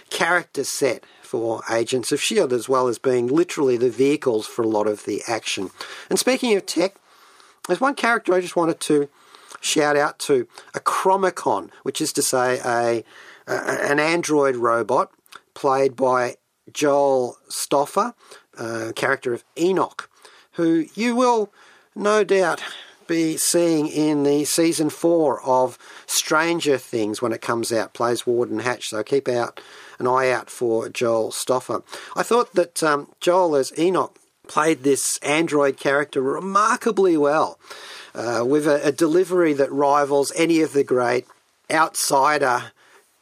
[0.10, 4.68] character set for Agents of S.H.I.E.L.D., as well as being literally the vehicles for a
[4.68, 5.70] lot of the action.
[6.10, 6.96] And speaking of tech,
[7.70, 9.10] there's one character I just wanted to
[9.62, 13.04] shout out to a Chronicom, which is to say a,
[13.48, 15.12] a an android robot
[15.54, 16.36] played by
[16.74, 18.14] Joel Stoffer,
[18.58, 20.10] a character of Enoch,
[20.54, 21.52] who you will
[21.96, 22.64] no doubt
[23.08, 28.60] be seeing in the season four of Stranger Things when it comes out, plays Warden
[28.60, 28.90] Hatch.
[28.90, 29.60] So keep out
[29.98, 31.84] an eye out for Joel Stoffer.
[32.16, 34.19] I thought that um, Joel as Enoch
[34.50, 37.58] played this android character remarkably well,
[38.14, 41.26] uh, with a, a delivery that rivals any of the great
[41.72, 42.74] outsider,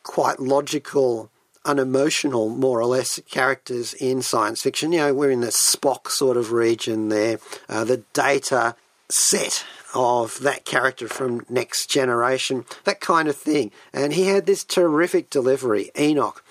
[0.01, 1.29] quite logical
[1.65, 4.93] unemotional, more or less, characters in science fiction.
[4.93, 7.39] You know, we're in the Spock sort of region there.
[7.69, 8.75] Uh, the data
[9.09, 13.71] set of that character from Next Generation, that kind of thing.
[13.93, 16.43] And he had this terrific delivery, Enoch.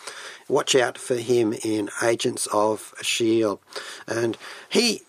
[0.49, 3.61] Watch out for him in Agents of S.H.I.E.L.D.
[4.07, 5.03] And he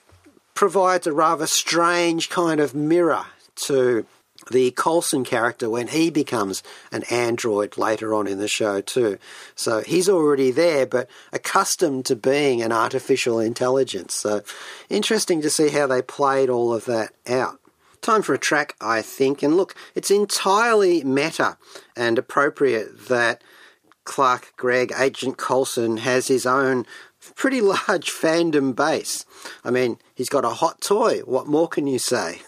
[0.53, 4.05] provides a rather strange kind of mirror to
[4.51, 9.17] the Coulson character when he becomes an android later on in the show too.
[9.55, 14.13] So he's already there, but accustomed to being an artificial intelligence.
[14.13, 14.43] So
[14.89, 17.59] interesting to see how they played all of that out.
[18.01, 19.43] Time for a track, I think.
[19.43, 21.57] And look, it's entirely meta
[21.95, 23.41] and appropriate that
[24.07, 26.85] Clark Gregg, Agent Coulson, has his own
[27.35, 29.25] pretty large fandom base.
[29.65, 31.19] I mean, he's got a hot toy.
[31.19, 32.39] What more can you say?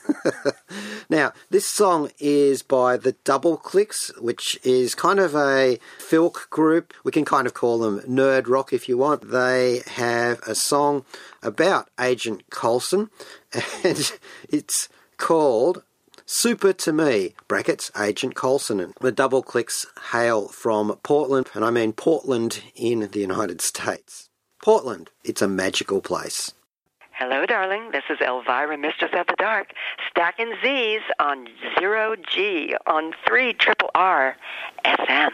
[1.09, 6.93] now, this song is by the Double Clicks, which is kind of a filk group.
[7.03, 9.29] We can kind of call them nerd rock if you want.
[9.29, 11.03] They have a song
[11.43, 13.09] about Agent Coulson,
[13.83, 14.11] and
[14.49, 15.83] it's called
[16.31, 18.79] Super to me, brackets, Agent Coulson.
[18.79, 24.29] And the double clicks hail from Portland, and I mean Portland in the United States.
[24.63, 26.53] Portland, it's a magical place.
[27.13, 27.89] Hello, darling.
[27.93, 29.71] This is Elvira, Mistress of the Dark,
[30.07, 31.47] stacking Z's on
[31.79, 34.37] Zero G on 3 Triple R
[34.85, 35.31] FM.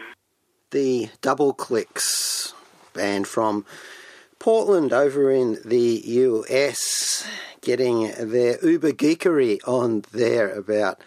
[0.70, 2.54] The Double Clicks,
[2.94, 3.66] band from
[4.38, 7.26] Portland over in the US,
[7.60, 11.00] getting their uber geekery on there about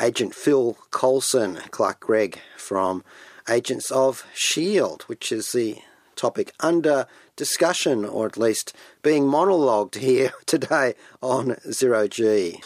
[0.00, 3.04] Agent Phil Coulson, Clark Gregg from
[3.48, 5.78] Agents of S.H.I.E.L.D., which is the
[6.16, 12.60] topic under discussion, or at least being monologued here today on Zero G.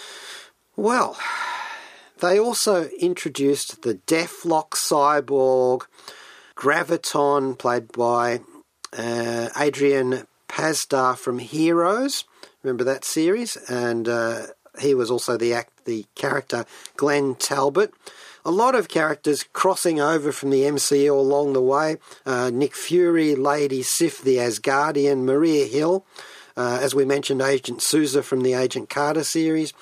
[0.77, 1.19] Well,
[2.21, 5.83] they also introduced the Deathlok cyborg,
[6.57, 8.41] Graviton, played by
[8.97, 12.25] uh, Adrian Pasdar from Heroes.
[12.63, 13.57] Remember that series?
[13.69, 14.47] And uh,
[14.81, 16.65] he was also the act, the character
[16.97, 17.93] Glenn Talbot.
[18.45, 21.97] A lot of characters crossing over from the MCU along the way.
[22.25, 26.07] Uh, Nick Fury, Lady Sif, the Asgardian, Maria Hill.
[26.57, 29.73] Uh, as we mentioned, Agent Sousa from the Agent Carter series.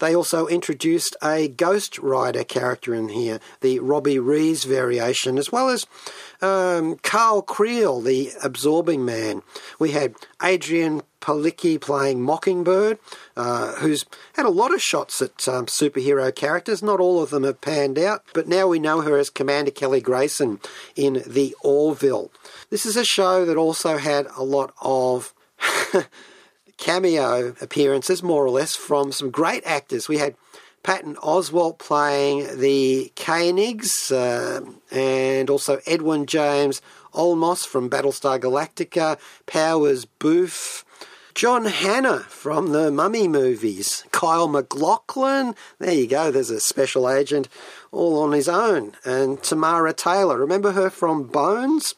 [0.00, 5.68] They also introduced a Ghost Rider character in here, the Robbie Reyes variation, as well
[5.68, 5.86] as
[6.42, 9.42] um, Carl Creel, the Absorbing Man.
[9.78, 12.98] We had Adrianne Palicki playing Mockingbird,
[13.34, 16.82] uh, who's had a lot of shots at um, superhero characters.
[16.82, 20.02] Not all of them have panned out, but now we know her as Commander Kelly
[20.02, 20.60] Grayson
[20.94, 22.30] in The Orville.
[22.68, 25.32] This is a show that also had a lot of
[26.76, 30.08] cameo appearances, more or less, from some great actors.
[30.08, 30.34] We had
[30.82, 36.82] Patton Oswalt playing the Koenigs, uh, and also Edwin James
[37.14, 40.84] Olmos from Battlestar Galactica, Powers Boothe,
[41.34, 47.48] John Hannah from the Mummy movies, Kyle MacLachlan, there you go, there's a special agent
[47.90, 51.94] all on his own, and Tamara Taylor, remember her from Bones?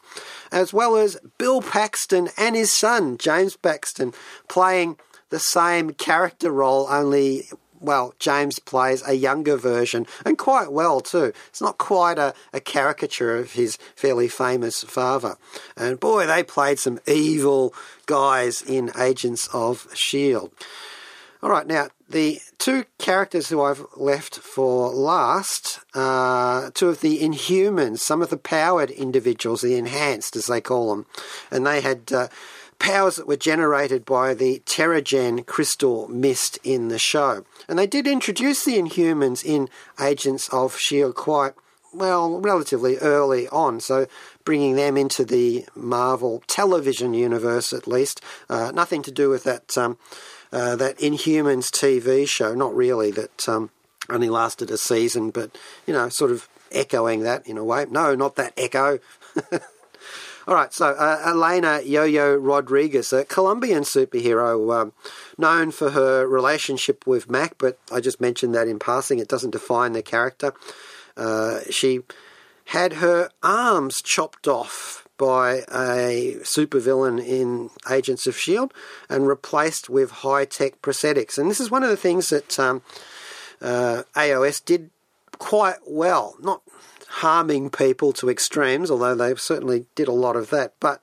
[0.51, 4.13] As well as Bill Paxton and his son, James Paxton,
[4.47, 4.97] playing
[5.29, 7.47] the same character role, only
[7.79, 11.31] well, James plays a younger version, and quite well too.
[11.47, 15.37] It's not quite a, a, caricature of his fairly famous father.
[15.75, 17.73] And boy, they played some evil
[18.05, 20.51] guys in Agents of S.H.I.E.L.D.
[21.43, 27.19] All right, now the two characters who I've left for last are two of the
[27.19, 31.05] Inhumans, some of the powered individuals, the enhanced as they call them,
[31.51, 32.11] and they had.
[32.11, 32.27] Uh,
[32.79, 37.43] powers that were generated by the Terrigen crystal mist in the show.
[37.67, 39.67] And they did introduce the Inhumans in
[39.99, 41.13] Agents of S.H.I.E.L.D.
[41.15, 41.53] quite,
[41.93, 44.05] well, relatively early on, so
[44.43, 48.21] bringing them into the Marvel television universe at least.
[48.49, 49.97] Uh, nothing to do with that, um,
[50.51, 53.69] uh, that Inhumans TV show, not really, that um,
[54.09, 57.85] only lasted a season, but, you know, sort of echoing that in a way.
[57.89, 58.99] No, not that echo.
[60.47, 64.93] All right, so uh, Elena Yo-Yo Rodriguez, a Colombian superhero um,
[65.37, 69.19] known for her relationship with Mac, but I just mentioned that in passing.
[69.19, 70.53] It doesn't define the character.
[71.17, 71.99] Uh, she
[72.67, 78.73] had her arms chopped off by a supervillain in Agents of S.H.I.E.L.D.
[79.09, 81.37] and replaced with high tech prosthetics.
[81.37, 82.81] And this is one of the things that um,
[83.61, 84.89] uh, AOS did
[85.39, 86.35] quite well.
[86.39, 86.61] Not
[87.07, 90.73] harming people to extremes, although they certainly did a lot of that.
[90.79, 91.01] But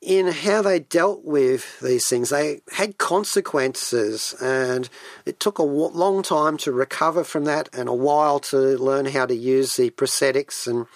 [0.00, 4.88] in how they dealt with these things, they had consequences, and
[5.24, 9.26] it took a long time to recover from that and a while to learn how
[9.26, 10.86] to use the prosthetics and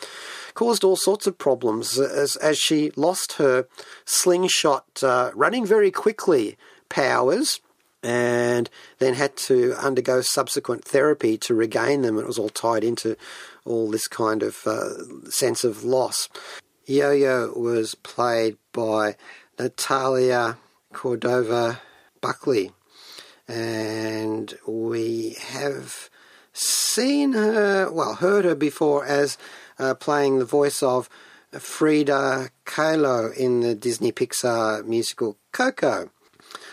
[0.56, 3.68] caused all sorts of problems as, as she lost her
[4.06, 6.56] slingshot uh, running very quickly
[6.88, 7.60] powers
[8.02, 12.18] and then had to undergo subsequent therapy to regain them.
[12.18, 13.16] It was all tied into
[13.66, 16.28] all this kind of uh, sense of loss.
[16.86, 19.16] Yo Yo was played by
[19.58, 20.56] Natalia
[20.92, 21.80] Cordova
[22.22, 22.72] Buckley,
[23.46, 26.08] and we have
[26.52, 29.36] seen her, well, heard her before as
[29.78, 31.08] uh, playing the voice of
[31.52, 36.10] Frida Kahlo in the Disney Pixar musical Coco.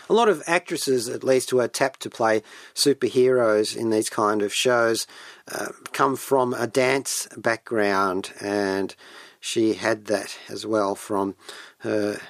[0.08, 2.42] A lot of actresses, at least who are tapped to play
[2.74, 5.06] superheroes in these kind of shows,
[5.50, 8.94] uh, come from a dance background, and
[9.40, 11.34] she had that as well from
[11.78, 12.20] her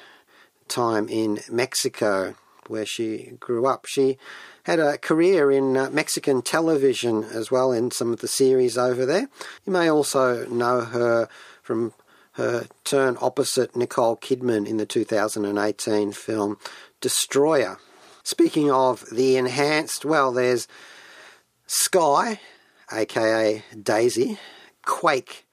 [0.68, 2.36] time in Mexico,
[2.68, 3.86] where she grew up.
[3.86, 4.18] She
[4.64, 9.04] had a career in uh, Mexican television as well in some of the series over
[9.06, 9.28] there.
[9.64, 11.28] You may also know her
[11.62, 11.92] from
[12.32, 16.58] her turn opposite Nicole Kidman in the 2018 film
[17.00, 17.78] Destroyer.
[18.22, 20.66] Speaking of the enhanced, well, there's
[21.66, 22.40] Skye,
[22.90, 24.38] aka Daisy,
[24.84, 25.46] Quake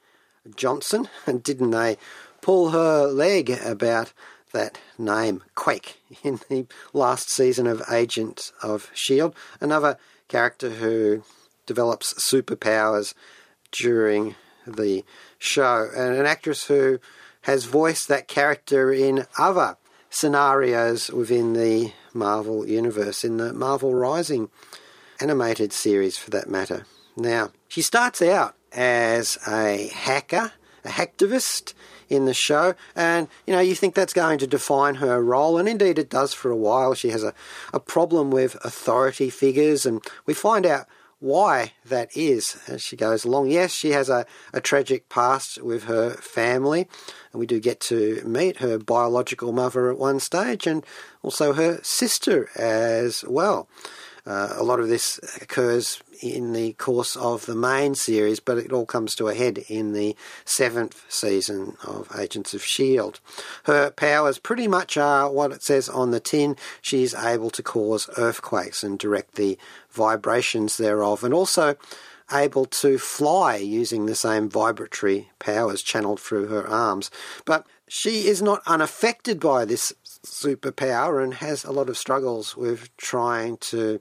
[0.56, 1.98] Johnson, and didn't they
[2.42, 4.14] pull her leg about
[4.54, 9.98] that name, Quake, in the last season of Agents of S.H.I.E.L.D., another
[10.28, 11.24] character who
[11.66, 13.14] develops superpowers
[13.72, 14.36] during
[14.68, 15.04] the
[15.38, 17.00] show, and an actress who
[17.42, 19.78] has voiced that character in other
[20.10, 24.50] scenarios within the Marvel Universe, in the Marvel Rising
[25.20, 26.86] animated series for that matter.
[27.16, 30.52] Now, she starts out as a hacker,
[30.84, 31.74] a hacktivist
[32.12, 35.68] in the show, and you know, you think that's going to define her role, and
[35.68, 36.94] indeed it does for a while.
[36.94, 37.34] She has a,
[37.74, 40.88] a problem with authority figures, and we find out
[41.22, 43.50] why that is as she goes along.
[43.50, 46.88] Yes, she has a, a tragic past with her family,
[47.32, 50.84] and we do get to meet her biological mother at one stage and
[51.22, 53.70] also her sister as well.
[54.26, 58.72] Uh, a lot of this occurs in the course of the main series, but it
[58.72, 60.16] all comes to a head in the
[60.46, 63.20] seventh season of Agents of S.H.I.E.L.D.
[63.64, 66.56] Her powers pretty much are what it says on the tin.
[66.82, 69.58] She's able to cause earthquakes and direct the
[69.90, 71.76] vibrations thereof, and also
[72.32, 77.12] able to fly using the same vibratory powers channeled through her arms.
[77.46, 79.92] But she is not unaffected by this
[80.26, 84.00] superpower and has a lot of struggles with trying to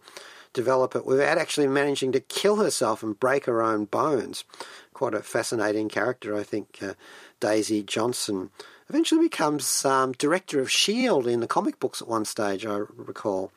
[0.53, 4.45] develop it without actually managing to kill herself and break her own bones.
[4.93, 6.79] Quite a fascinating character, I think.
[6.83, 6.95] Uh,
[7.39, 8.51] Daisy Johnson
[8.89, 11.33] eventually becomes um, director of S.H.I.E.L.D.
[11.33, 13.53] in the comic books at one stage, I recall.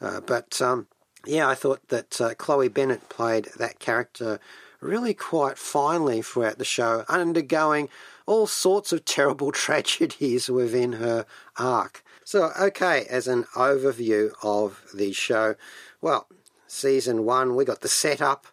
[0.00, 0.86] Uh, but um,
[1.26, 4.38] yeah, I thought that uh, Chloe Bennet played that character
[4.80, 7.88] really quite finely throughout the show, undergoing
[8.26, 11.26] all sorts of terrible tragedies within her
[11.56, 12.04] arc.
[12.24, 15.56] So, okay, as an overview of the show,
[16.00, 16.28] well,
[16.66, 18.46] season one, we got the setup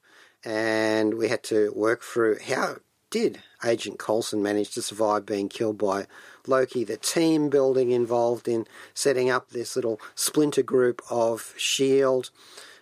[0.43, 2.77] and we had to work through how
[3.09, 6.07] did Agent Coulson manage to survive being killed by
[6.45, 12.29] Loki, the team building involved in setting up this little splinter group of S.H.I.E.L.D.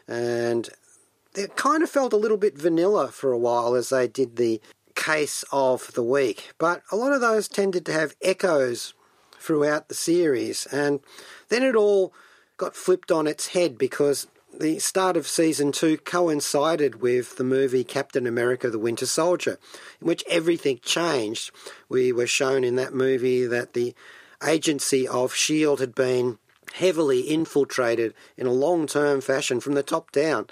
[0.07, 0.69] And
[1.35, 4.61] it kind of felt a little bit vanilla for a while as they did the
[4.95, 8.93] case of the week, but a lot of those tended to have echoes
[9.37, 11.01] throughout the series, and
[11.49, 12.13] then it all
[12.57, 14.27] got flipped on its head because
[14.57, 19.59] the start of season two coincided with the movie Captain America the Winter Soldier,
[20.01, 21.51] in which everything changed.
[21.89, 23.93] We were shown in that movie that the
[24.45, 25.81] agency of S.H.I.E.L.D.
[25.81, 26.39] had been
[26.73, 30.47] heavily infiltrated in a long term fashion from the top down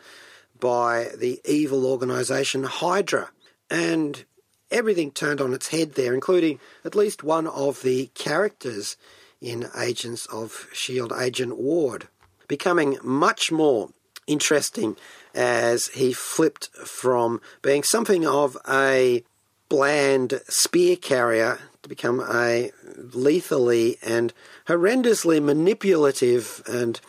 [0.64, 3.32] by the evil organisation Hydra.
[3.70, 4.24] And
[4.72, 8.95] everything turned on its head there, including at least one of the characters
[9.41, 12.07] in Agents of S.H.I.E.L.D., Agent Ward,
[12.47, 13.89] becoming much more
[14.26, 14.95] interesting
[15.36, 19.22] as he flipped from being something of a
[19.68, 22.72] bland spear carrier to become a
[23.14, 24.32] lethally and
[24.68, 27.01] horrendously manipulative and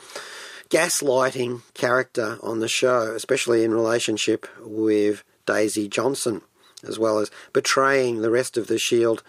[0.74, 6.42] gaslighting character on the show, especially in relationship with Daisy Johnson
[6.86, 9.22] as well as betraying the rest of the Shield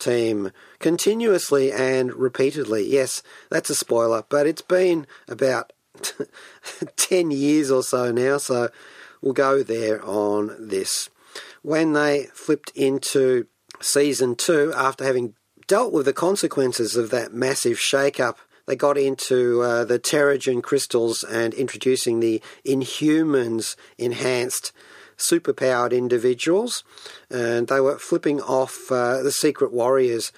[0.00, 2.84] team continuously and repeatedly.
[2.84, 5.72] Yes, that's a spoiler, but it's been about
[6.96, 8.68] 10 years or so now, so
[9.22, 11.10] we'll go there on this.
[11.62, 13.46] When they flipped into
[13.80, 15.34] season two, after having
[15.68, 18.38] dealt with the consequences of that massive shake-up,
[18.68, 24.72] they got into uh, the Terrigen crystals and introducing the Inhumans enhanced
[25.16, 26.84] superpowered individuals,
[27.30, 30.32] and they were flipping off uh, the Secret Warriors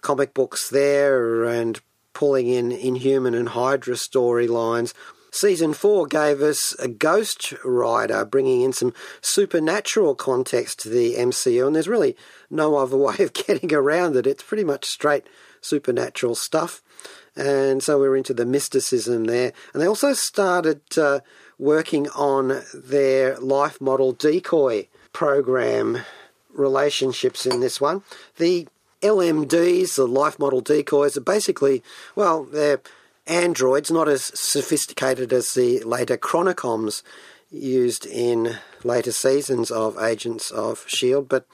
[0.00, 1.80] comic books there and
[2.12, 4.94] pulling in Inhuman and Hydra storylines.
[5.32, 11.66] Season 4 gave us a Ghost Rider, bringing in some supernatural context to the MCU,
[11.66, 12.16] and there's really
[12.52, 14.26] no other way of getting around it.
[14.26, 15.26] It's pretty much straight
[15.60, 16.82] supernatural stuff.
[17.34, 19.52] And so we're into the mysticism there.
[19.72, 21.20] And they also started uh,
[21.58, 25.98] working on their life model decoy program
[26.52, 28.02] relationships in this one.
[28.36, 28.68] The
[29.00, 31.82] LMDs, the life model decoys, are basically,
[32.14, 32.80] well, they're
[33.26, 37.02] androids, not as sophisticated as the later Chronicoms
[37.50, 41.46] used in later seasons of Agents of S.H.I.E.L.D., but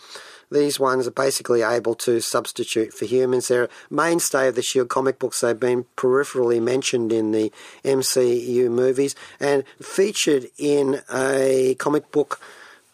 [0.51, 3.49] these ones are basically able to substitute for humans.
[3.49, 4.88] They're a mainstay of the S.H.I.E.L.D.
[4.88, 5.40] comic books.
[5.40, 7.53] They've been peripherally mentioned in the
[7.84, 12.40] MCU movies and featured in a comic book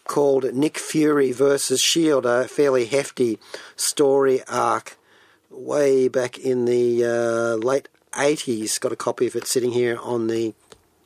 [0.05, 3.39] called Nick Fury versus S.H.I.E.L.D., a fairly hefty
[3.75, 4.97] story arc
[5.49, 8.79] way back in the uh, late 80s.
[8.79, 10.53] Got a copy of it sitting here on the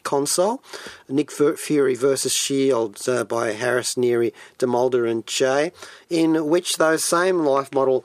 [0.10, 0.64] console.
[1.08, 5.72] Nick Fury versus Shield uh, by Harris, Neary, DeMulder, and Jay,
[6.10, 8.04] in which those same life model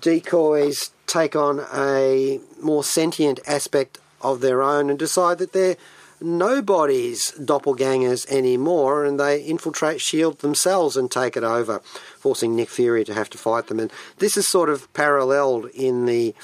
[0.00, 5.76] decoys take on a more sentient aspect of their own and decide that they're
[6.20, 10.38] nobody's doppelgangers anymore and they infiltrate S.H.I.E.L.D.
[10.38, 11.80] themselves and take it over,
[12.18, 13.78] forcing Nick Fury to have to fight them.
[13.78, 16.34] And this is sort of paralleled in the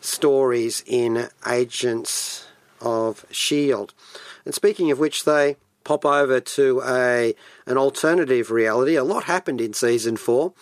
[0.00, 2.48] stories in Agents
[2.80, 3.92] of S.H.I.E.L.D.
[4.44, 7.34] And speaking of which, they pop over to a
[7.66, 8.96] an alternative reality.
[8.96, 10.52] A lot happened in season four,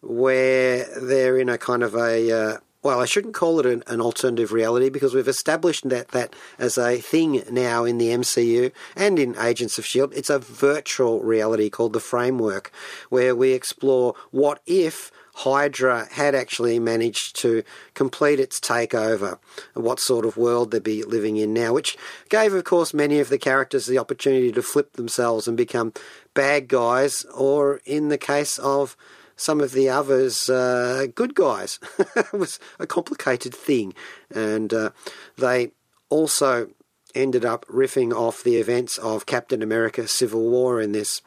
[0.00, 2.56] where they're in a kind of a uh,
[2.86, 6.78] well, I shouldn't call it an, an, alternative reality because we've established that that as
[6.78, 10.12] a thing now in the MCU and in Agents of Shield.
[10.14, 12.70] It's a virtual reality called the Framework,
[13.08, 17.62] where we explore what if Hydra had actually managed to
[17.92, 19.38] complete its takeover
[19.74, 21.98] and what sort of world they'd be living in now, which
[22.30, 25.92] gave, of course, many of the characters the opportunity to flip themselves and become
[26.32, 28.96] bad guys, or in the case of
[29.36, 31.78] some of the others, uh, good guys.
[32.16, 33.92] it was a complicated thing,
[34.34, 34.90] and uh,
[35.36, 35.70] they
[36.08, 36.70] also
[37.14, 41.20] ended up riffing off the events of Captain America Civil War in this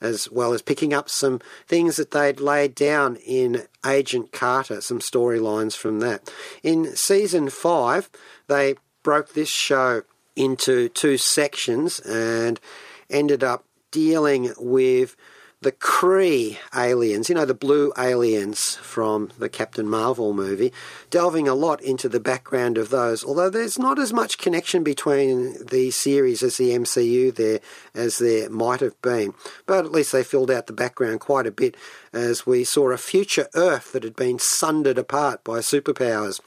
[0.00, 5.00] as well as picking up some things that they'd laid down in Agent Carter, some
[5.00, 6.30] storylines from that.
[6.62, 8.10] In season five,
[8.48, 10.02] they broke this show
[10.34, 12.60] into two sections and
[13.08, 15.16] ended up dealing with
[15.62, 20.72] the Kree aliens, you know, the blue aliens from the Captain Marvel movie,
[21.08, 25.56] delving a lot into the background of those, although there's not as much connection between
[25.66, 27.60] the series as the MCU there
[27.94, 29.32] as there might have been.
[29.64, 31.74] But at least they filled out the background quite a bit
[32.12, 36.38] as we saw a future Earth that had been sundered apart by superpowers,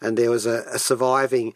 [0.00, 1.54] and there was a, a surviving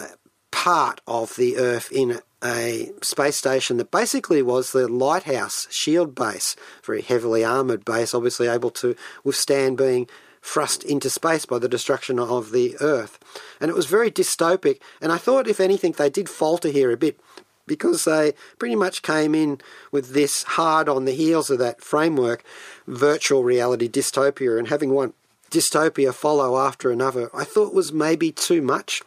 [0.00, 0.06] uh,
[0.50, 6.54] part of the Earth in a space station that basically was the lighthouse shield base,
[6.84, 10.08] very heavily armoured base, obviously able to withstand being
[10.40, 13.18] thrust into space by the destruction of the Earth.
[13.60, 16.96] And it was very dystopic, and I thought, if anything, they did falter here a
[16.96, 17.18] bit
[17.66, 19.60] because they pretty much came in
[19.92, 22.42] with this hard on the heels of that framework,
[22.86, 25.12] virtual reality dystopia, and having one
[25.50, 29.02] dystopia follow after another, I thought was maybe too much.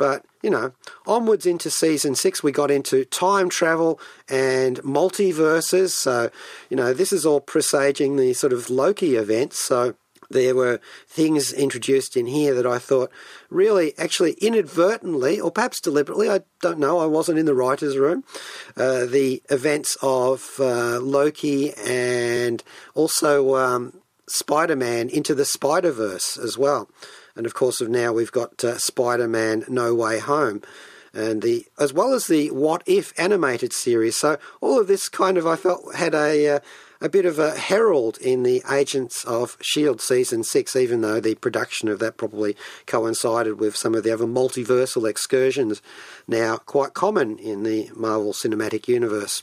[0.00, 0.72] But, you know,
[1.06, 5.90] onwards into season six, we got into time travel and multiverses.
[5.90, 6.30] So,
[6.70, 9.58] you know, this is all presaging the sort of Loki events.
[9.58, 9.96] So,
[10.30, 13.12] there were things introduced in here that I thought
[13.50, 18.24] really, actually, inadvertently, or perhaps deliberately, I don't know, I wasn't in the writer's room,
[18.78, 26.38] uh, the events of uh, Loki and also um, Spider Man into the Spider Verse
[26.38, 26.88] as well
[27.40, 30.60] and of course, of now we've got uh, Spider-Man: No Way Home,
[31.14, 34.18] and the as well as the What If animated series.
[34.18, 36.60] So all of this kind of I felt had a uh,
[37.00, 40.00] a bit of a herald in the Agents of S.H.I.E.L.D.
[40.02, 42.54] season six, even though the production of that probably
[42.86, 45.80] coincided with some of the other multiversal excursions
[46.28, 49.42] now quite common in the Marvel Cinematic Universe.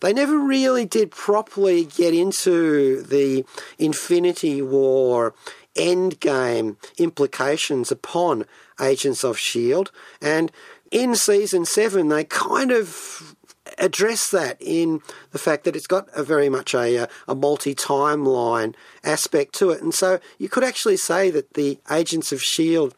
[0.00, 3.44] They never really did properly get into the
[3.78, 5.34] Infinity War
[5.76, 8.44] endgame implications upon
[8.80, 9.90] Agents of S.H.I.E.L.D.
[10.20, 10.52] And
[10.90, 13.36] in season seven, they kind of
[13.78, 15.00] address that in
[15.32, 18.74] the fact that it's got a very much a, uh, a multi timeline
[19.04, 19.82] aspect to it.
[19.82, 22.94] And so you could actually say that the Agents of S.H.I.E.L.D.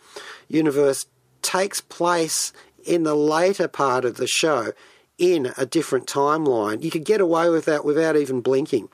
[0.48, 1.06] universe
[1.42, 2.52] takes place
[2.84, 4.72] in the later part of the show
[5.18, 6.82] in a different timeline.
[6.82, 8.88] You could get away with that without even blinking.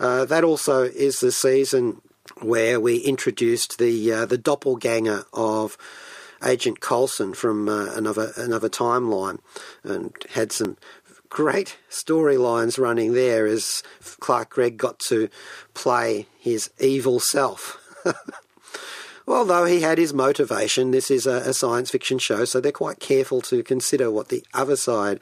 [0.00, 2.00] Uh, that also is the season
[2.40, 5.76] where we introduced the uh, the doppelganger of
[6.44, 9.38] Agent Coulson from uh, another another timeline,
[9.82, 10.76] and had some
[11.28, 13.82] great storylines running there as
[14.20, 15.28] Clark Gregg got to
[15.74, 17.80] play his evil self.
[19.26, 23.00] Although he had his motivation, this is a, a, science fiction show, so they're quite
[23.00, 25.18] careful to consider what the other side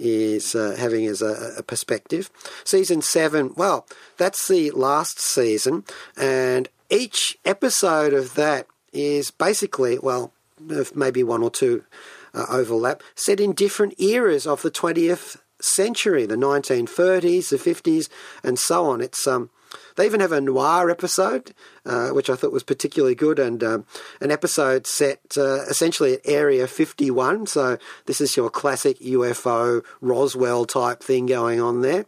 [0.00, 2.30] is uh, having as a, a, perspective.
[2.64, 3.86] Season seven, well,
[4.16, 5.84] that's the last season,
[6.16, 10.32] and each episode of that is basically, well,
[10.94, 11.84] maybe one or two
[12.34, 18.08] uh, overlap, set in different eras of the 20th century, the 1930s, the 50s,
[18.42, 19.00] and so on.
[19.00, 19.50] It's um,
[19.96, 21.52] they even have a noir episode,
[21.84, 23.86] uh, which I thought was particularly good, and um,
[24.20, 27.46] an episode set uh, essentially at Area 51.
[27.46, 32.06] So this is your classic UFO Roswell type thing going on there,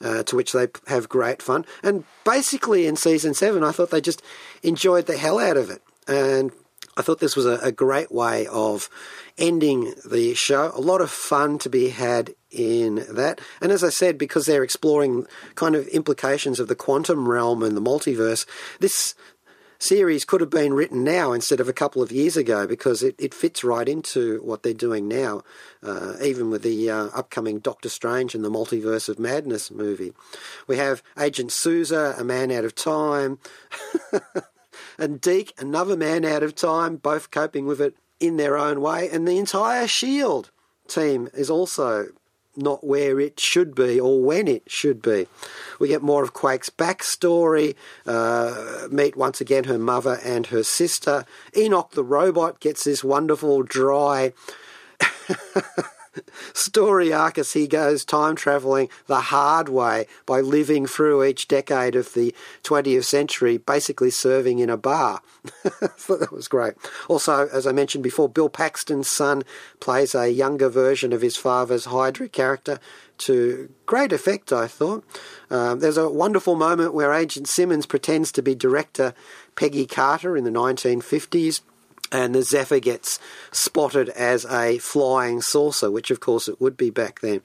[0.00, 1.64] uh, to which they have great fun.
[1.82, 4.22] And basically, in season seven, I thought they just
[4.62, 6.52] enjoyed the hell out of it, and
[6.96, 8.90] I thought this was a, a great way of
[9.38, 10.72] ending the show.
[10.74, 13.40] A lot of fun to be had in that.
[13.60, 17.76] And as I said, because they're exploring kind of implications of the quantum realm and
[17.76, 18.46] the multiverse,
[18.80, 19.14] this
[19.82, 23.16] series could have been written now instead of a couple of years ago because it,
[23.18, 25.42] it fits right into what they're doing now,
[25.82, 30.12] uh, even with the uh, upcoming Doctor Strange and the Multiverse of Madness movie.
[30.68, 33.40] We have Agent Sousa, A Man Out of Time,
[34.98, 39.08] and Deke, Another Man Out of Time, both coping with it in their own way,
[39.10, 40.52] and the entire Shield
[40.86, 42.06] team is also
[42.56, 45.26] not where it should be or when it should be.
[45.78, 47.74] We get more of Quake's backstory,
[48.06, 51.24] uh, meet once again her mother and her sister.
[51.56, 54.32] Enoch the robot gets this wonderful, dry
[56.52, 61.96] story arc as he goes time traveling the hard way by living through each decade
[61.96, 65.20] of the 20th century, basically serving in a bar.
[65.44, 66.74] thought that was great.
[67.08, 69.42] Also, as I mentioned before, Bill Paxton's son
[69.80, 72.78] plays a younger version of his father's Hydra character
[73.18, 75.04] to great effect, I thought.
[75.50, 79.14] Um, there's a wonderful moment where Agent Simmons pretends to be director
[79.54, 81.60] Peggy Carter in the 1950s
[82.12, 83.18] and the Zephyr gets
[83.50, 87.40] spotted as a flying saucer, which of course it would be back then.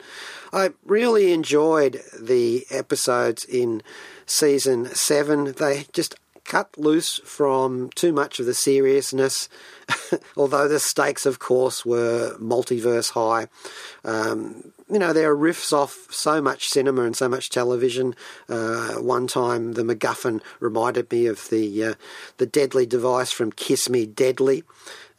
[0.51, 3.82] I really enjoyed the episodes in
[4.26, 5.53] season seven.
[5.53, 9.49] They just cut loose from too much of the seriousness,
[10.38, 13.47] although the stakes, of course, were multiverse high.
[14.03, 18.15] Um, you know, there are riffs off so much cinema and so much television.
[18.47, 21.93] Uh, one time, the MacGuffin reminded me of the uh,
[22.38, 24.63] the deadly device from Kiss Me Deadly.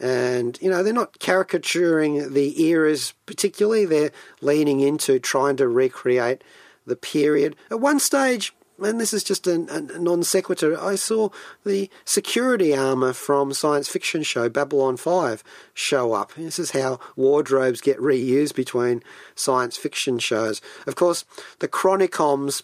[0.00, 6.42] And, you know, they're not caricaturing the eras particularly, they're leaning into trying to recreate
[6.86, 7.56] the period.
[7.70, 11.30] At one stage, and this is just a, a, non sequitur, I saw
[11.64, 15.42] the security armour from science fiction show Babylon 5
[15.74, 16.32] show up.
[16.34, 19.02] This is how wardrobes get reused between
[19.34, 20.60] science fiction shows.
[20.86, 21.24] Of course,
[21.58, 22.62] the Chronicoms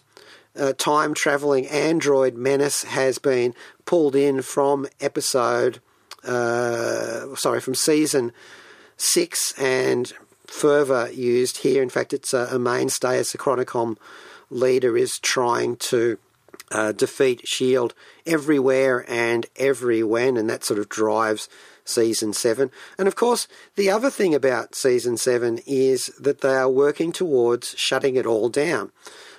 [0.57, 3.53] uh, time travelling android menace has been
[3.85, 5.79] pulled in from episode,
[6.23, 8.31] uh, sorry, from season
[8.97, 10.13] six and
[10.47, 11.83] further used here.
[11.83, 13.97] In fact, it's a, a mainstay as a Chronicom
[14.49, 16.17] leader is trying to
[16.71, 17.93] uh, defeat Shield
[18.25, 21.47] everywhere and every when, and that sort of drives
[21.83, 22.71] season seven.
[22.97, 27.75] And of course, the other thing about season seven is that they are working towards
[27.77, 28.91] shutting it all down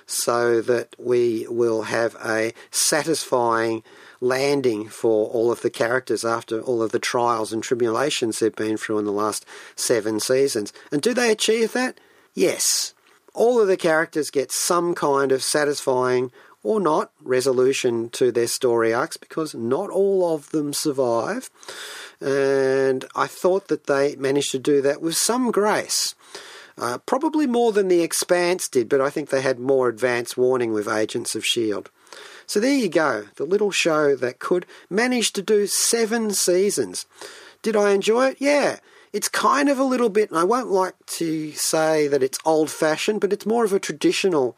[0.05, 3.83] so that we will have a satisfying
[4.21, 8.77] landing for all of the characters after all of the trials and tribulations they've been
[8.77, 9.45] through in the last
[9.75, 10.71] seven seasons.
[10.91, 11.99] And do they achieve that?
[12.33, 12.93] Yes
[13.37, 16.31] all of the characters get some kind of satisfying
[16.63, 21.49] or not resolution to their story arcs because not all of them survive.
[22.19, 26.15] And I thought that they managed to do that with some grace.
[26.79, 30.73] Uh, probably more than The Expanse did, but I think they had more advance warning
[30.73, 31.89] with Agents of S.H.I.E.L.D.
[32.47, 37.05] So there you go, the little show that could manage to do seven seasons.
[37.61, 38.37] Did I enjoy it?
[38.39, 38.77] Yeah.
[39.17, 42.69] It's kind of a little bit, and I won't like to say that it's old
[42.69, 44.55] fashioned, but it's more of a traditional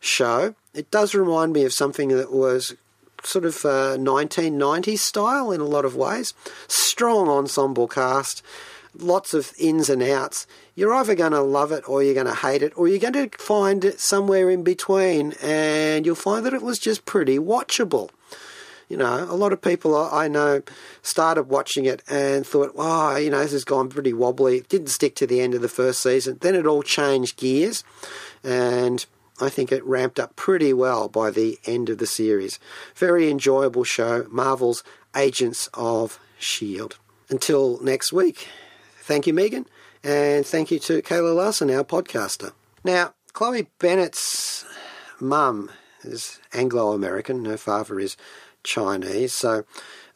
[0.00, 0.56] show.
[0.74, 2.74] It does remind me of something that was
[3.22, 6.34] sort of uh, 1990s style in a lot of ways.
[6.66, 8.42] Strong ensemble cast,
[8.98, 10.44] lots of ins and outs.
[10.74, 13.12] You're either going to love it or you're going to hate it, or you're going
[13.12, 18.10] to find it somewhere in between, and you'll find that it was just pretty watchable
[18.90, 20.62] you know, a lot of people I know
[21.00, 24.58] started watching it and thought, wow, you know, this has gone pretty wobbly.
[24.58, 26.38] It didn't stick to the end of the first season.
[26.40, 27.84] Then it all changed gears,
[28.42, 29.06] and
[29.40, 32.58] I think it ramped up pretty well by the end of the series.
[32.96, 34.82] Very enjoyable show, Marvel's
[35.16, 36.96] Agents of S.H.I.E.L.D.
[37.28, 38.48] until next week,
[39.02, 39.66] thank you, Megan,
[40.02, 42.52] and thank you to Kayla Larson, our podcaster.
[42.82, 44.64] Now, Chloe Bennet's
[45.20, 45.70] mum
[46.02, 48.16] is Anglo American, her father is
[48.62, 49.64] Chinese, so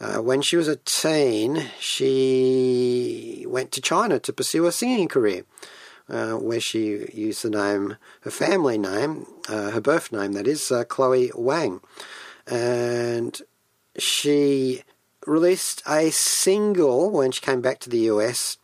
[0.00, 5.44] uh, when she was a teen, she went to China to pursue a singing career.
[6.06, 10.70] Uh, where she used the name, her family name, uh, her birth name, that is,
[10.70, 11.80] uh, Chloe Wang.
[12.46, 13.40] And
[13.96, 14.82] she
[15.26, 18.58] released a single when she came back to the US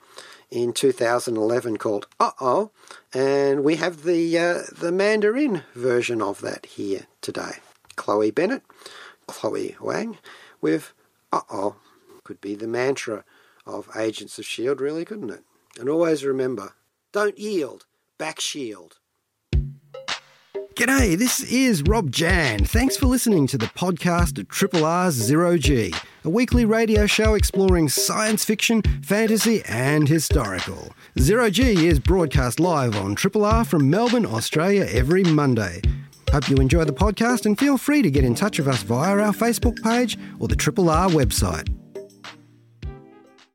[0.51, 2.73] in 2011 called Uh Oh,
[3.15, 7.59] and we have the, uh, the Mandarin version of that here today.
[7.97, 8.63] Chloe Bennet,
[9.31, 10.19] Chloe Wang,
[10.61, 10.93] with
[11.33, 11.77] Uh Oh.
[12.25, 13.25] Could be the mantra
[13.67, 15.45] of Agents of S.H.I.E.L.D., really, couldn't it?
[15.79, 16.75] And always remember
[17.13, 17.87] don't yield,
[18.19, 18.99] back shield.
[20.77, 22.65] G'day, this is Rob Jan.
[22.65, 25.93] Thanks for listening to the podcast of Triple R's Zero G,
[26.25, 30.93] a weekly radio show exploring science fiction, fantasy, and historical.
[31.19, 35.83] Zero G is broadcast live on Triple R from Melbourne, Australia every Monday.
[36.33, 39.19] Hope you enjoy the podcast and feel free to get in touch with us via
[39.19, 41.80] our Facebook page or the Triple R website.